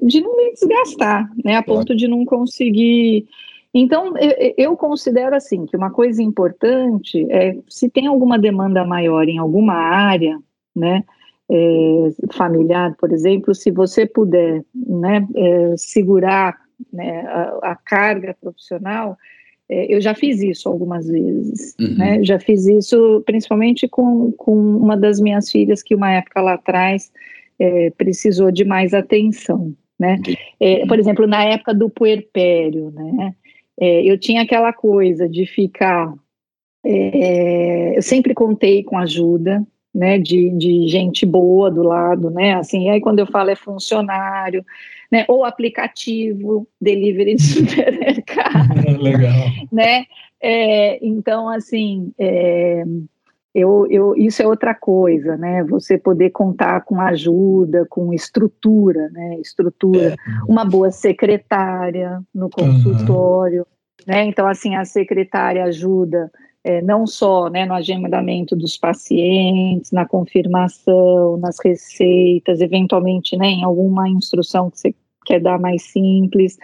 [0.02, 3.24] de não me desgastar, né, a ponto de não conseguir.
[3.72, 4.14] Então,
[4.58, 9.74] eu, considero assim que uma coisa importante é se tem alguma demanda maior em alguma
[9.74, 10.40] área,
[10.74, 11.04] né,
[11.50, 16.56] é, familiar, por exemplo, se você puder, né, é, segurar
[16.92, 19.16] né, a, a carga profissional,
[19.68, 21.96] é, eu já fiz isso algumas vezes, uhum.
[21.96, 22.22] né?
[22.22, 27.10] Já fiz isso principalmente com, com uma das minhas filhas que uma época lá atrás
[27.58, 30.20] é, precisou de mais atenção, né?
[30.60, 33.34] É, por exemplo, na época do puerpério, né?
[33.78, 36.14] É, eu tinha aquela coisa de ficar,
[36.84, 39.66] eu sempre contei com ajuda,
[39.96, 40.18] né?
[40.18, 42.54] De, de gente boa do lado, né?
[42.54, 44.62] Assim, aí quando eu falo é funcionário,
[45.10, 45.24] né?
[45.26, 48.74] Ou aplicativo, delivery de supermercado.
[49.00, 49.32] Legal.
[49.72, 50.04] Né?
[50.40, 52.84] É, então, assim, é,
[53.54, 55.64] eu, eu, isso é outra coisa, né?
[55.64, 59.38] Você poder contar com ajuda, com estrutura, né?
[59.40, 60.16] Estrutura, é.
[60.46, 64.12] uma boa secretária no consultório, uhum.
[64.14, 64.24] né?
[64.26, 66.30] Então, assim, a secretária ajuda
[66.66, 73.62] é, não só né, no agendamento dos pacientes, na confirmação, nas receitas, eventualmente né, em
[73.62, 74.94] alguma instrução que você
[75.24, 76.58] quer dar mais simples,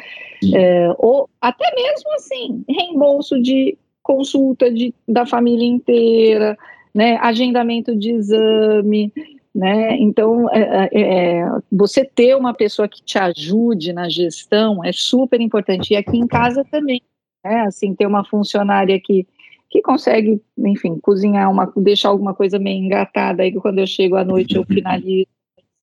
[0.52, 6.58] é, ou até mesmo assim, reembolso de consulta de, da família inteira,
[6.92, 9.12] né, agendamento de exame,
[9.54, 9.96] né?
[9.98, 15.40] Então, é, é, é, você ter uma pessoa que te ajude na gestão é super
[15.40, 15.92] importante.
[15.92, 17.02] E aqui em casa também,
[17.44, 17.60] né?
[17.62, 19.26] Assim, ter uma funcionária que,
[19.72, 24.24] que consegue, enfim, cozinhar uma, deixar alguma coisa meio engatada, aí quando eu chego à
[24.24, 25.26] noite eu finalizo,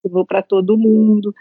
[0.03, 1.33] vou para todo mundo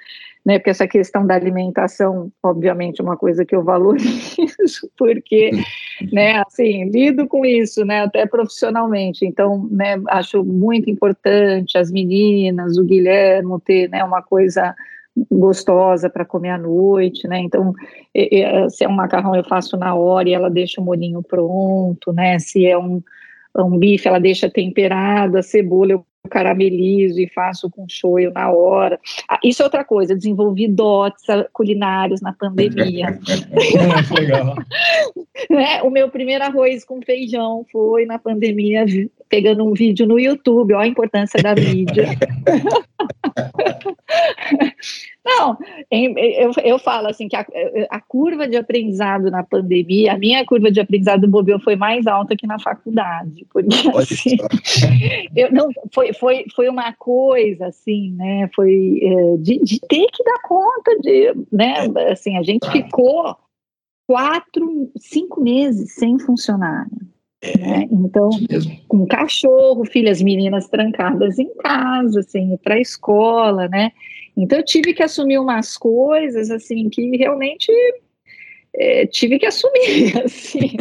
[0.49, 0.59] né?
[0.59, 5.51] Porque essa questão da alimentação, obviamente, é uma coisa que eu valorizo, porque,
[6.11, 9.27] né, assim, lido com isso, né, até profissionalmente.
[9.27, 14.75] Então, né, acho muito importante as meninas, o Guilherme ter, né, uma coisa
[15.31, 17.41] gostosa para comer à noite, né?
[17.41, 17.73] Então,
[18.71, 22.39] se é um macarrão eu faço na hora e ela deixa o molinho pronto, né?
[22.39, 23.03] Se é um,
[23.57, 29.01] um bife, ela deixa temperado, a cebola eu caramelizo e faço com shoyu na hora.
[29.29, 33.19] Ah, isso é outra coisa, desenvolvi dotes culinários na pandemia.
[34.19, 34.55] Legal.
[35.51, 35.83] né?
[35.83, 38.85] O meu primeiro arroz com feijão foi na pandemia,
[39.29, 42.07] pegando um vídeo no YouTube, ó a importância da mídia.
[45.25, 45.59] Não,
[45.91, 47.45] eu, eu falo assim que a,
[47.91, 52.07] a, curva de aprendizado na pandemia, a minha curva de aprendizado do Bobião foi mais
[52.07, 54.39] alta que na faculdade, porque assim,
[55.37, 58.49] eu não foi, foi, foi uma coisa assim, né?
[58.55, 61.75] Foi é, de, de, ter que dar conta de, né?
[62.11, 63.37] Assim, a gente ficou
[64.07, 67.18] quatro, cinco meses sem funcionário.
[67.41, 67.89] É, né?
[67.91, 68.31] Então,
[68.89, 73.93] com cachorro, filhas meninas trancadas em casa, assim, para a escola, né?
[74.37, 77.71] Então, eu tive que assumir umas coisas, assim, que realmente
[78.75, 80.73] é, tive que assumir, assim.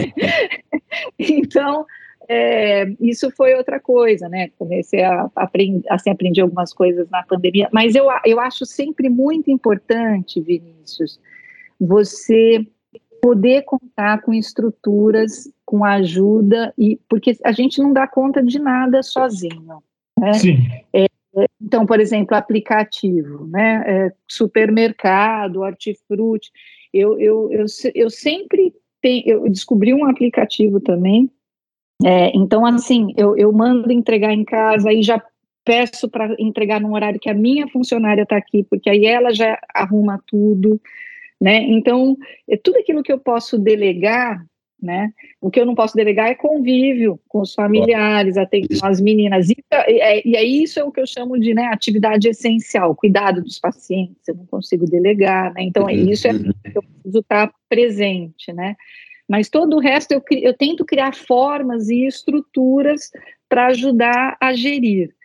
[1.17, 1.85] então,
[2.27, 4.49] é, isso foi outra coisa, né?
[4.57, 9.49] Comecei a aprender, assim, aprendi algumas coisas na pandemia, mas eu, eu acho sempre muito
[9.49, 11.19] importante, Vinícius,
[11.79, 12.65] você
[13.21, 19.03] poder contar com estruturas, com ajuda, e porque a gente não dá conta de nada
[19.03, 19.83] sozinho.
[20.17, 20.33] Né?
[20.33, 20.57] Sim.
[20.93, 21.05] É,
[21.61, 23.83] então, por exemplo, aplicativo, né?
[23.85, 26.49] É, supermercado, hortifruti.
[26.93, 31.29] Eu, eu, eu, eu sempre tenho, eu descobri um aplicativo também.
[32.03, 35.21] É, então, assim, eu, eu mando entregar em casa e já
[35.65, 39.59] peço para entregar num horário que a minha funcionária está aqui, porque aí ela já
[39.75, 40.79] arruma tudo
[41.39, 41.57] né?
[41.57, 42.17] Então,
[42.49, 44.43] é tudo aquilo que eu posso delegar,
[44.81, 45.11] né?
[45.41, 49.49] O que eu não posso delegar é convívio com os familiares, atenção às meninas.
[49.49, 53.41] E, é, e aí isso é o que eu chamo de né, atividade essencial, cuidado
[53.41, 55.63] dos pacientes, eu não consigo delegar, né?
[55.63, 56.43] Então, é isso é uhum.
[56.43, 58.75] que eu preciso estar presente, né?
[59.27, 63.11] Mas todo o resto eu, eu tento criar formas e estruturas
[63.49, 65.16] para ajudar a gerir.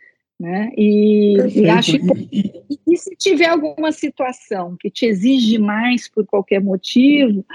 [0.43, 0.71] Né?
[0.75, 1.95] E, e acho
[2.29, 7.45] e, e, se tiver alguma situação que te exige mais por qualquer motivo,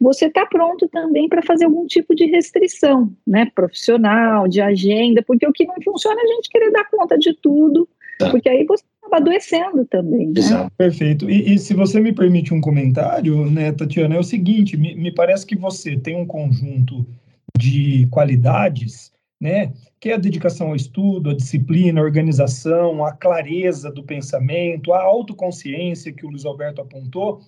[0.00, 3.50] você está pronto também para fazer algum tipo de restrição, né?
[3.54, 7.34] Profissional, de agenda, porque o que não funciona é a gente querer dar conta de
[7.34, 7.86] tudo,
[8.18, 8.30] tá.
[8.30, 10.28] porque aí você acaba adoecendo também.
[10.28, 10.70] Né?
[10.78, 11.28] Perfeito.
[11.28, 15.12] E, e, se você me permite um comentário, né, Tatiana, é o seguinte: me, me
[15.12, 17.06] parece que você tem um conjunto
[17.58, 19.72] de qualidades né?
[20.00, 25.02] Que é a dedicação ao estudo, a disciplina, a organização, a clareza do pensamento, a
[25.02, 27.40] autoconsciência que o Luiz Alberto apontou,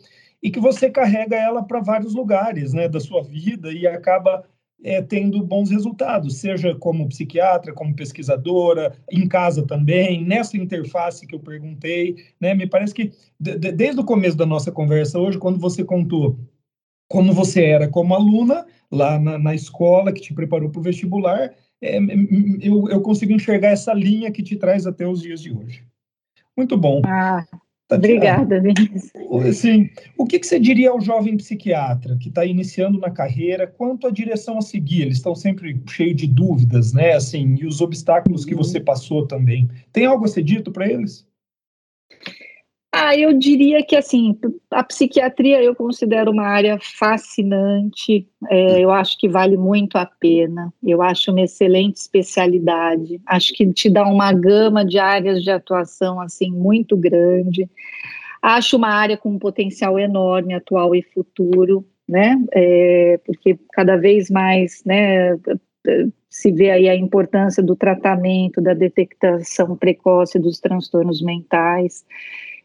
[0.43, 4.45] e que você carrega ela para vários lugares, né, da sua vida e acaba
[4.83, 11.35] é, tendo bons resultados, seja como psiquiatra, como pesquisadora, em casa também, nessa interface que
[11.35, 12.55] eu perguntei, né?
[12.55, 16.39] Me parece que de, de, desde o começo da nossa conversa hoje, quando você contou
[17.11, 21.53] como você era como aluna lá na, na escola que te preparou para o vestibular,
[21.83, 21.99] é,
[22.61, 25.85] eu, eu consigo enxergar essa linha que te traz até os dias de hoje.
[26.57, 27.01] Muito bom.
[27.07, 27.47] Ah,
[27.91, 29.11] obrigada, Vinícius.
[29.55, 29.89] Sim.
[30.19, 34.11] O que, que você diria ao jovem psiquiatra que está iniciando na carreira quanto à
[34.11, 35.03] direção a seguir?
[35.03, 37.15] Eles estão sempre cheios de dúvidas, né?
[37.15, 38.63] Assim, e os obstáculos que uhum.
[38.63, 39.69] você passou também.
[39.93, 41.27] Tem algo a ser dito para eles?
[43.03, 44.39] Ah, eu diria que assim,
[44.71, 48.29] a psiquiatria eu considero uma área fascinante.
[48.51, 50.71] É, eu acho que vale muito a pena.
[50.83, 53.19] Eu acho uma excelente especialidade.
[53.25, 57.67] Acho que te dá uma gama de áreas de atuação assim muito grande.
[58.43, 62.37] Acho uma área com um potencial enorme, atual e futuro, né?
[62.53, 65.39] É, porque cada vez mais, né?
[66.29, 72.05] Se vê aí a importância do tratamento, da detectação precoce dos transtornos mentais.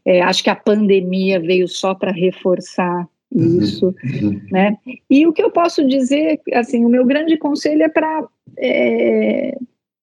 [0.05, 4.39] É, acho que a pandemia veio só para reforçar uhum, isso, uhum.
[4.51, 4.77] né?
[5.09, 8.27] E o que eu posso dizer, assim, o meu grande conselho é para
[8.57, 9.57] é,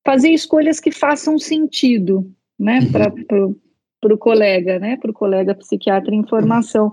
[0.05, 2.81] fazer escolhas que façam sentido, né?
[2.81, 3.57] Uhum.
[4.01, 4.97] para o colega, né?
[4.97, 6.93] Para o colega psiquiatra em formação.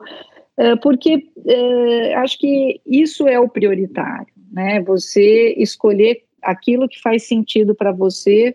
[0.56, 4.82] É, porque é, acho que isso é o prioritário, né?
[4.82, 8.54] Você escolher aquilo que faz sentido para você,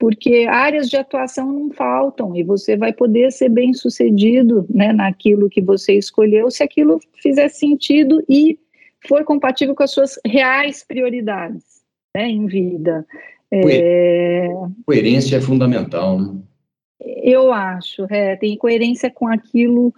[0.00, 5.50] porque áreas de atuação não faltam e você vai poder ser bem sucedido né, naquilo
[5.50, 8.58] que você escolheu, se aquilo fizer sentido e
[9.06, 11.82] for compatível com as suas reais prioridades
[12.16, 13.06] né, em vida.
[13.52, 14.48] É...
[14.86, 16.40] Coerência é fundamental, né?
[17.22, 19.92] Eu acho, é, tem coerência com aquilo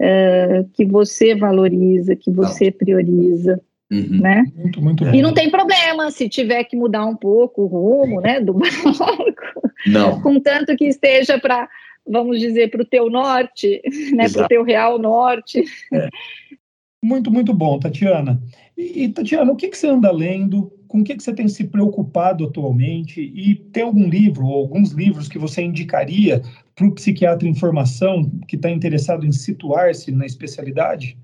[0.00, 3.60] é, que você valoriza, que você prioriza.
[3.90, 4.20] Uhum.
[4.20, 4.44] Né?
[4.54, 8.40] Muito, muito E não tem problema se tiver que mudar um pouco o rumo né,
[8.40, 8.52] do
[8.98, 9.72] barco.
[9.86, 10.20] Não.
[10.20, 11.68] Contanto que esteja para,
[12.06, 13.80] vamos dizer, para o teu norte,
[14.12, 15.64] né, para o teu real norte.
[15.92, 16.08] É.
[17.02, 18.42] Muito, muito bom, Tatiana.
[18.76, 20.72] E, e, Tatiana, o que, que você anda lendo?
[20.86, 23.20] Com o que, que você tem se preocupado atualmente?
[23.20, 26.42] E tem algum livro ou alguns livros que você indicaria
[26.74, 31.16] para o psiquiatra em formação que está interessado em situar-se na especialidade?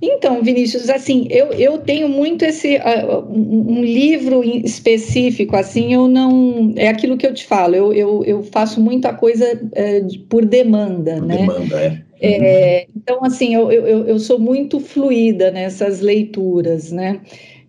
[0.00, 6.72] Então, Vinícius, assim, eu, eu tenho muito esse uh, um livro específico, assim, eu não
[6.76, 11.16] é aquilo que eu te falo, eu, eu, eu faço muita coisa uh, por demanda,
[11.16, 11.36] por né?
[11.38, 12.08] Demanda, é.
[12.20, 17.20] É, então, assim, eu, eu, eu sou muito fluida nessas leituras, né?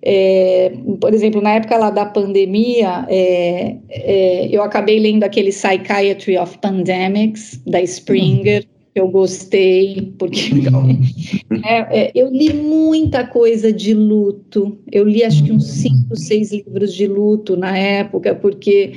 [0.02, 6.38] É, por exemplo, na época lá da pandemia, é, é, eu acabei lendo aquele Psychiatry
[6.38, 8.79] of Pandemics, da Springer, uhum.
[9.00, 10.52] Eu gostei, porque
[11.66, 15.82] é, é, eu li muita coisa de luto, eu li acho que uns uhum.
[15.82, 18.94] cinco, seis livros de luto na época, porque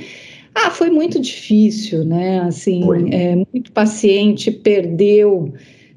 [0.55, 2.41] ah, foi muito difícil, né?
[2.41, 5.53] Assim, é, muito paciente perdeu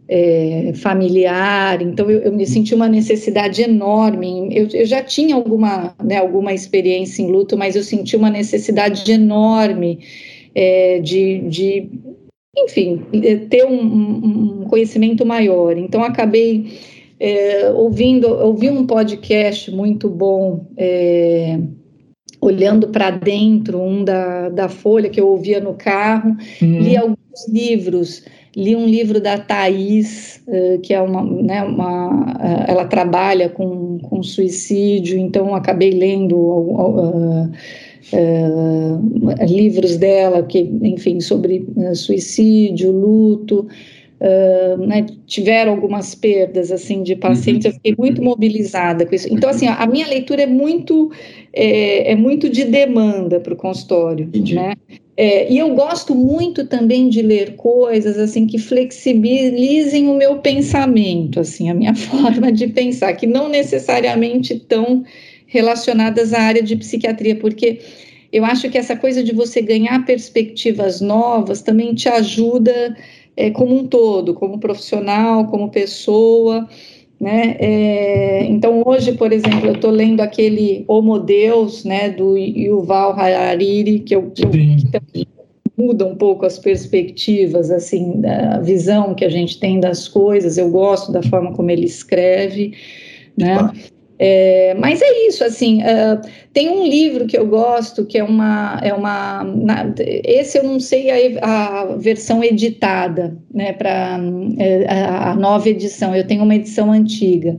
[0.09, 4.49] é, familiar, então eu, eu, me senti uma necessidade enorme.
[4.53, 9.11] Eu, eu, já tinha alguma, né, alguma experiência em luto, mas eu senti uma necessidade
[9.11, 9.99] enorme
[10.55, 11.89] é, de, de,
[12.57, 13.03] enfim,
[13.51, 13.81] ter um,
[14.62, 15.77] um, conhecimento maior.
[15.77, 16.78] Então acabei
[17.20, 20.66] é, ouvindo, ouvi um podcast muito bom.
[20.77, 21.59] É,
[22.41, 26.78] olhando para dentro, um da, da Folha que eu ouvia no carro, uhum.
[26.81, 28.24] li alguns livros,
[28.55, 33.99] li um livro da Thais, uh, que é uma, né, uma uh, ela trabalha com,
[33.99, 37.51] com suicídio, então acabei lendo uh,
[39.49, 43.66] livros dela, que, enfim, sobre suicídio, luto,
[44.19, 47.70] Uh, né, tiveram algumas perdas assim de pacientes, uhum.
[47.70, 49.28] eu fiquei muito mobilizada com isso.
[49.31, 51.12] Então, assim, a minha leitura é muito
[51.53, 54.55] é, é muito de demanda para o consultório, Entendi.
[54.55, 54.73] né?
[55.19, 61.41] É, e eu gosto muito também de ler coisas assim que flexibilizem o meu pensamento,
[61.41, 65.05] assim, a minha forma de pensar, que não necessariamente estão
[65.47, 67.81] relacionadas à área de psiquiatria, porque
[68.32, 72.97] eu acho que essa coisa de você ganhar perspectivas novas também te ajuda
[73.36, 76.68] é, como um todo, como profissional, como pessoa.
[77.20, 77.56] Né?
[77.59, 84.01] É, então, hoje, por exemplo, eu estou lendo aquele Homo Deus, né, do Yuval Harari,
[84.01, 85.28] que, eu, que, eu, que
[85.77, 90.59] muda um pouco as perspectivas, assim, da visão que a gente tem das coisas.
[90.59, 92.73] Eu gosto da forma como ele escreve,
[93.36, 93.56] né?
[94.18, 96.20] É, mas é isso, assim, uh,
[96.55, 100.80] tem um livro que eu gosto, que é uma, é uma na, esse eu não
[100.80, 104.18] sei a, a versão editada, né, para
[104.59, 107.59] é, a, a, nova edição, eu tenho uma edição antiga,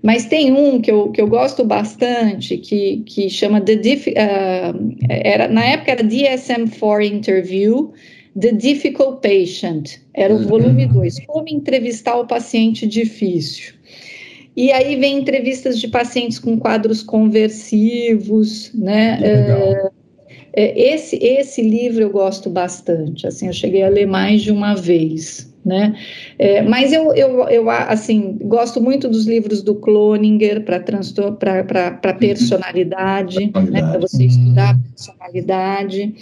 [0.00, 4.96] mas tem um que eu, que eu gosto bastante, que, que chama The Dif uh,
[5.08, 7.92] era, na época era DSM-4 Interview,
[8.38, 11.24] The Difficult Patient, era o volume 2, uhum.
[11.26, 13.75] como entrevistar o paciente difícil.
[14.56, 19.20] E aí vem entrevistas de pacientes com quadros conversivos, né?
[19.22, 19.90] É,
[20.54, 24.74] é, esse, esse livro eu gosto bastante, assim, eu cheguei a ler mais de uma
[24.74, 25.94] vez, né?
[26.38, 32.18] É, mas eu, eu, eu, assim, gosto muito dos livros do Cloninger para uhum.
[32.18, 33.82] personalidade, né?
[33.82, 34.80] Para você estudar uhum.
[34.82, 36.14] personalidade.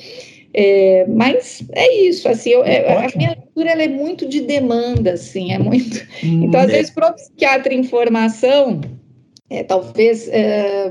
[0.56, 5.14] É, mas é isso, assim, eu, é, a minha leitura ela é muito de demanda,
[5.14, 6.06] assim, é muito.
[6.22, 6.76] Hum, então, às é.
[6.76, 8.80] vezes, para o psiquiatra em formação,
[9.50, 10.90] é, talvez é,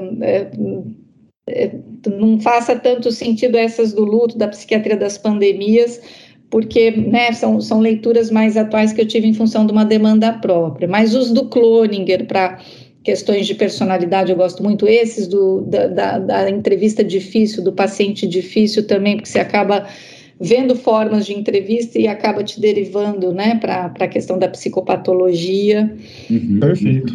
[1.47, 1.71] é,
[2.07, 6.01] não faça tanto sentido essas do luto, da psiquiatria das pandemias,
[6.49, 10.33] porque né, são, são leituras mais atuais que eu tive em função de uma demanda
[10.33, 10.87] própria.
[10.87, 12.59] Mas os do Cloninger para
[13.03, 18.25] questões de personalidade, eu gosto muito esses do, da, da, da, entrevista difícil, do paciente
[18.25, 19.87] difícil também, porque você acaba
[20.39, 25.95] vendo formas de entrevista e acaba te derivando né, para a questão da psicopatologia.
[26.29, 26.59] Uhum.
[26.59, 27.13] Perfeito.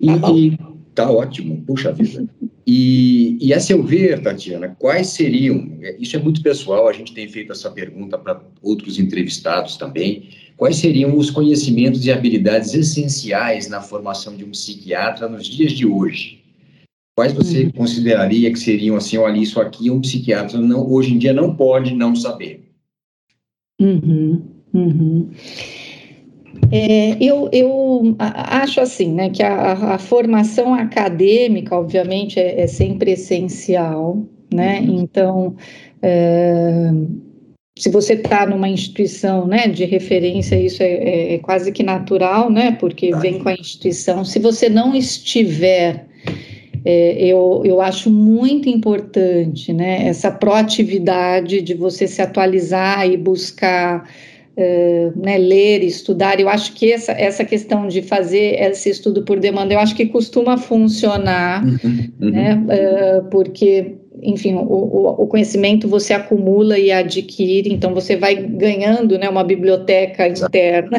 [0.00, 0.58] E, tá e,
[0.94, 2.28] Tá ótimo, puxa vida.
[2.66, 7.28] E, e, a seu ver, Tatiana, quais seriam, isso é muito pessoal, a gente tem
[7.28, 10.28] feito essa pergunta para outros entrevistados também,
[10.60, 15.86] quais seriam os conhecimentos e habilidades essenciais na formação de um psiquiatra nos dias de
[15.86, 16.44] hoje?
[17.16, 17.70] Quais você uhum.
[17.70, 21.94] consideraria que seriam assim, olha, isso aqui um psiquiatra não, hoje em dia não pode
[21.94, 22.62] não saber?
[23.80, 24.42] Uhum,
[24.74, 25.30] uhum.
[26.70, 33.12] É, eu, eu acho assim, né, que a, a formação acadêmica, obviamente, é, é sempre
[33.12, 34.22] essencial,
[34.52, 35.00] né, uhum.
[35.00, 35.56] então,
[36.02, 36.90] é,
[37.80, 42.50] se você está numa instituição, né, de referência, isso é, é, é, quase que natural,
[42.50, 46.04] né, porque vem com a instituição, se você não estiver
[46.84, 54.08] é, eu, eu acho muito importante né, essa proatividade de você se atualizar e buscar
[54.56, 56.40] uh, né, ler, estudar.
[56.40, 60.06] Eu acho que essa, essa questão de fazer esse estudo por demanda, eu acho que
[60.06, 62.30] costuma funcionar, uhum, uhum.
[62.30, 69.18] né, uh, porque enfim, o, o, conhecimento você acumula e adquire, então você vai ganhando,
[69.18, 70.98] né, uma biblioteca interna.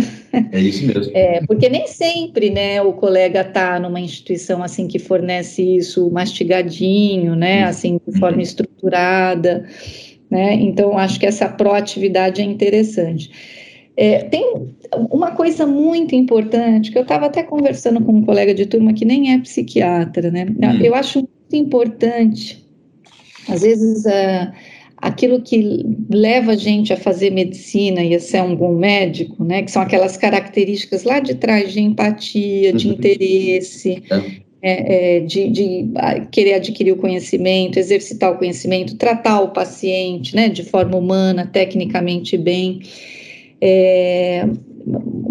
[0.52, 1.12] É isso mesmo.
[1.14, 7.36] É, porque nem sempre, né, o colega está numa instituição assim que fornece isso mastigadinho,
[7.36, 7.70] né, uhum.
[7.70, 8.44] assim de forma uhum.
[8.44, 9.66] estruturada,
[10.30, 10.54] né.
[10.56, 13.32] Então acho que essa proatividade é interessante.
[13.98, 14.72] É, tem
[15.12, 19.06] uma coisa muito importante que eu estava até conversando com um colega de turma que
[19.06, 20.46] nem é psiquiatra, né?
[20.46, 20.82] Hum.
[20.82, 22.61] Eu acho muito importante
[23.48, 24.52] às vezes, é,
[24.98, 29.64] aquilo que leva a gente a fazer medicina e a ser um bom médico, né,
[29.64, 32.94] que são aquelas características lá de trás de empatia, de uhum.
[32.94, 34.04] interesse,
[34.62, 35.88] é, é, de, de,
[36.32, 42.38] querer adquirir o conhecimento, exercitar o conhecimento, tratar o paciente, né, de forma humana, tecnicamente
[42.38, 42.82] bem.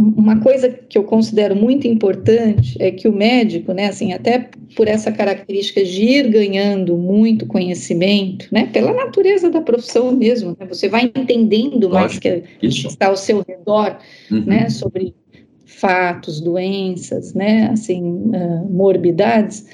[0.00, 4.88] Uma coisa que eu considero muito importante é que o médico, né, assim, até por
[4.88, 10.88] essa característica de ir ganhando muito conhecimento, né, pela natureza da profissão mesmo, né, você
[10.88, 13.98] vai entendendo Lógico, mais que, que está ao seu redor,
[14.30, 14.42] uhum.
[14.46, 15.14] né, sobre
[15.66, 19.66] fatos, doenças, né, assim, uh, morbidades.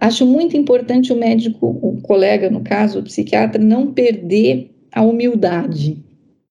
[0.00, 6.02] Acho muito importante o médico, o colega, no caso, o psiquiatra, não perder a humildade,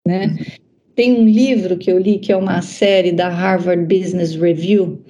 [0.05, 0.27] né?
[0.27, 0.62] Uhum.
[0.95, 5.01] Tem um livro que eu li, que é uma série da Harvard Business Review,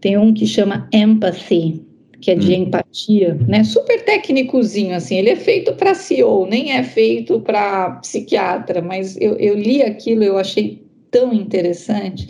[0.00, 1.82] tem um que chama Empathy,
[2.20, 2.62] que é de hum.
[2.64, 3.62] empatia, né?
[3.64, 5.16] Super técnicozinho, assim.
[5.16, 10.24] Ele é feito para CEO, nem é feito para psiquiatra, mas eu, eu li aquilo,
[10.24, 12.28] eu achei tão interessante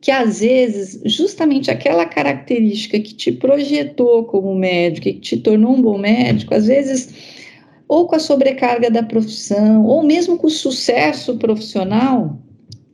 [0.00, 5.82] que às vezes justamente aquela característica que te projetou como médico, que te tornou um
[5.82, 7.39] bom médico, às vezes
[7.90, 12.38] ou com a sobrecarga da profissão, ou mesmo com o sucesso profissional,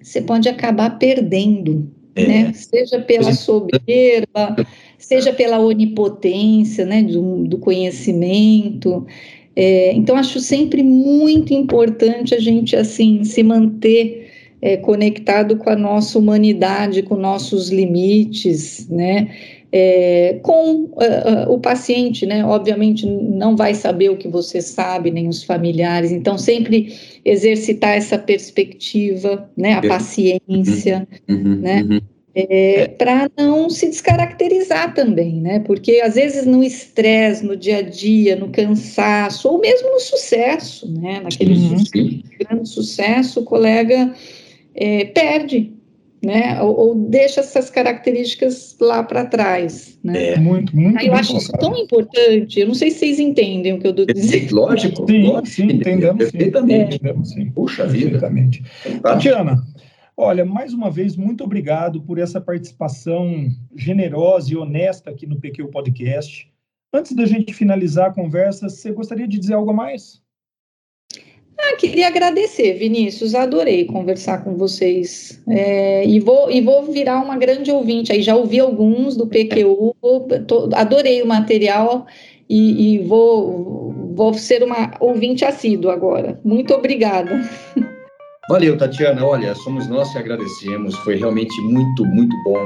[0.00, 2.26] você pode acabar perdendo, é.
[2.26, 2.52] né?
[2.54, 4.56] Seja pela soberba,
[4.96, 9.06] seja pela onipotência, né, do, do conhecimento.
[9.54, 14.30] É, então, acho sempre muito importante a gente, assim, se manter
[14.62, 19.28] é, conectado com a nossa humanidade, com nossos limites, né?
[19.78, 22.42] É, com uh, uh, o paciente, né?
[22.42, 28.16] Obviamente não vai saber o que você sabe, nem os familiares, então sempre exercitar essa
[28.16, 29.74] perspectiva, né?
[29.74, 31.82] A paciência, uhum, uhum, né?
[31.82, 32.00] Uhum.
[32.34, 32.88] É, é.
[32.88, 35.58] para não se descaracterizar também, né?
[35.58, 40.90] Porque às vezes no estresse, no dia a dia, no cansaço, ou mesmo no sucesso,
[40.90, 41.20] né?
[41.20, 41.78] Naquele uhum.
[41.80, 44.14] sucesso, grande sucesso, o colega
[44.74, 45.75] é, perde
[46.26, 46.60] né?
[46.60, 50.32] Ou, ou, deixa essas características lá para trás, né?
[50.32, 50.36] É.
[50.36, 50.98] Muito, muito.
[50.98, 52.58] Aí eu acho isso tão importante.
[52.58, 54.56] Eu não sei se vocês entendem o que eu estou dizendo.
[54.56, 55.46] Lógico, sim, lógico.
[55.46, 56.96] sim, entendemos, perfeitamente, sim.
[56.96, 57.50] entendemos, sim.
[57.52, 58.20] Puxa vida.
[59.00, 59.62] Tatiana,
[60.16, 65.68] olha, mais uma vez, muito obrigado por essa participação generosa e honesta aqui no PQ
[65.68, 66.50] Podcast.
[66.92, 70.20] Antes da gente finalizar a conversa, você gostaria de dizer algo a mais?
[71.58, 73.34] Ah, queria agradecer, Vinícius.
[73.34, 75.42] Adorei conversar com vocês.
[75.48, 78.12] É, e, vou, e vou virar uma grande ouvinte.
[78.12, 79.96] Aí já ouvi alguns do PQU,
[80.46, 82.06] tô, adorei o material
[82.48, 86.38] e, e, vou, vou ser uma ouvinte assídua agora.
[86.44, 87.40] Muito obrigada.
[88.48, 89.24] Valeu, Tatiana.
[89.24, 90.94] Olha, somos nós que agradecemos.
[90.98, 92.64] Foi realmente muito, muito bom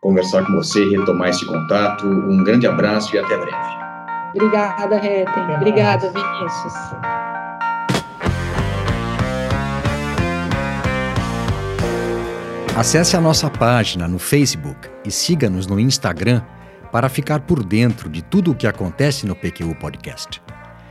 [0.00, 2.06] conversar com você, retomar esse contato.
[2.06, 3.78] Um grande abraço e até breve.
[4.34, 5.56] Obrigada, Reten.
[5.56, 7.37] Obrigada, Vinícius.
[12.78, 16.42] Acesse a nossa página no Facebook e siga-nos no Instagram
[16.92, 20.40] para ficar por dentro de tudo o que acontece no PQU Podcast.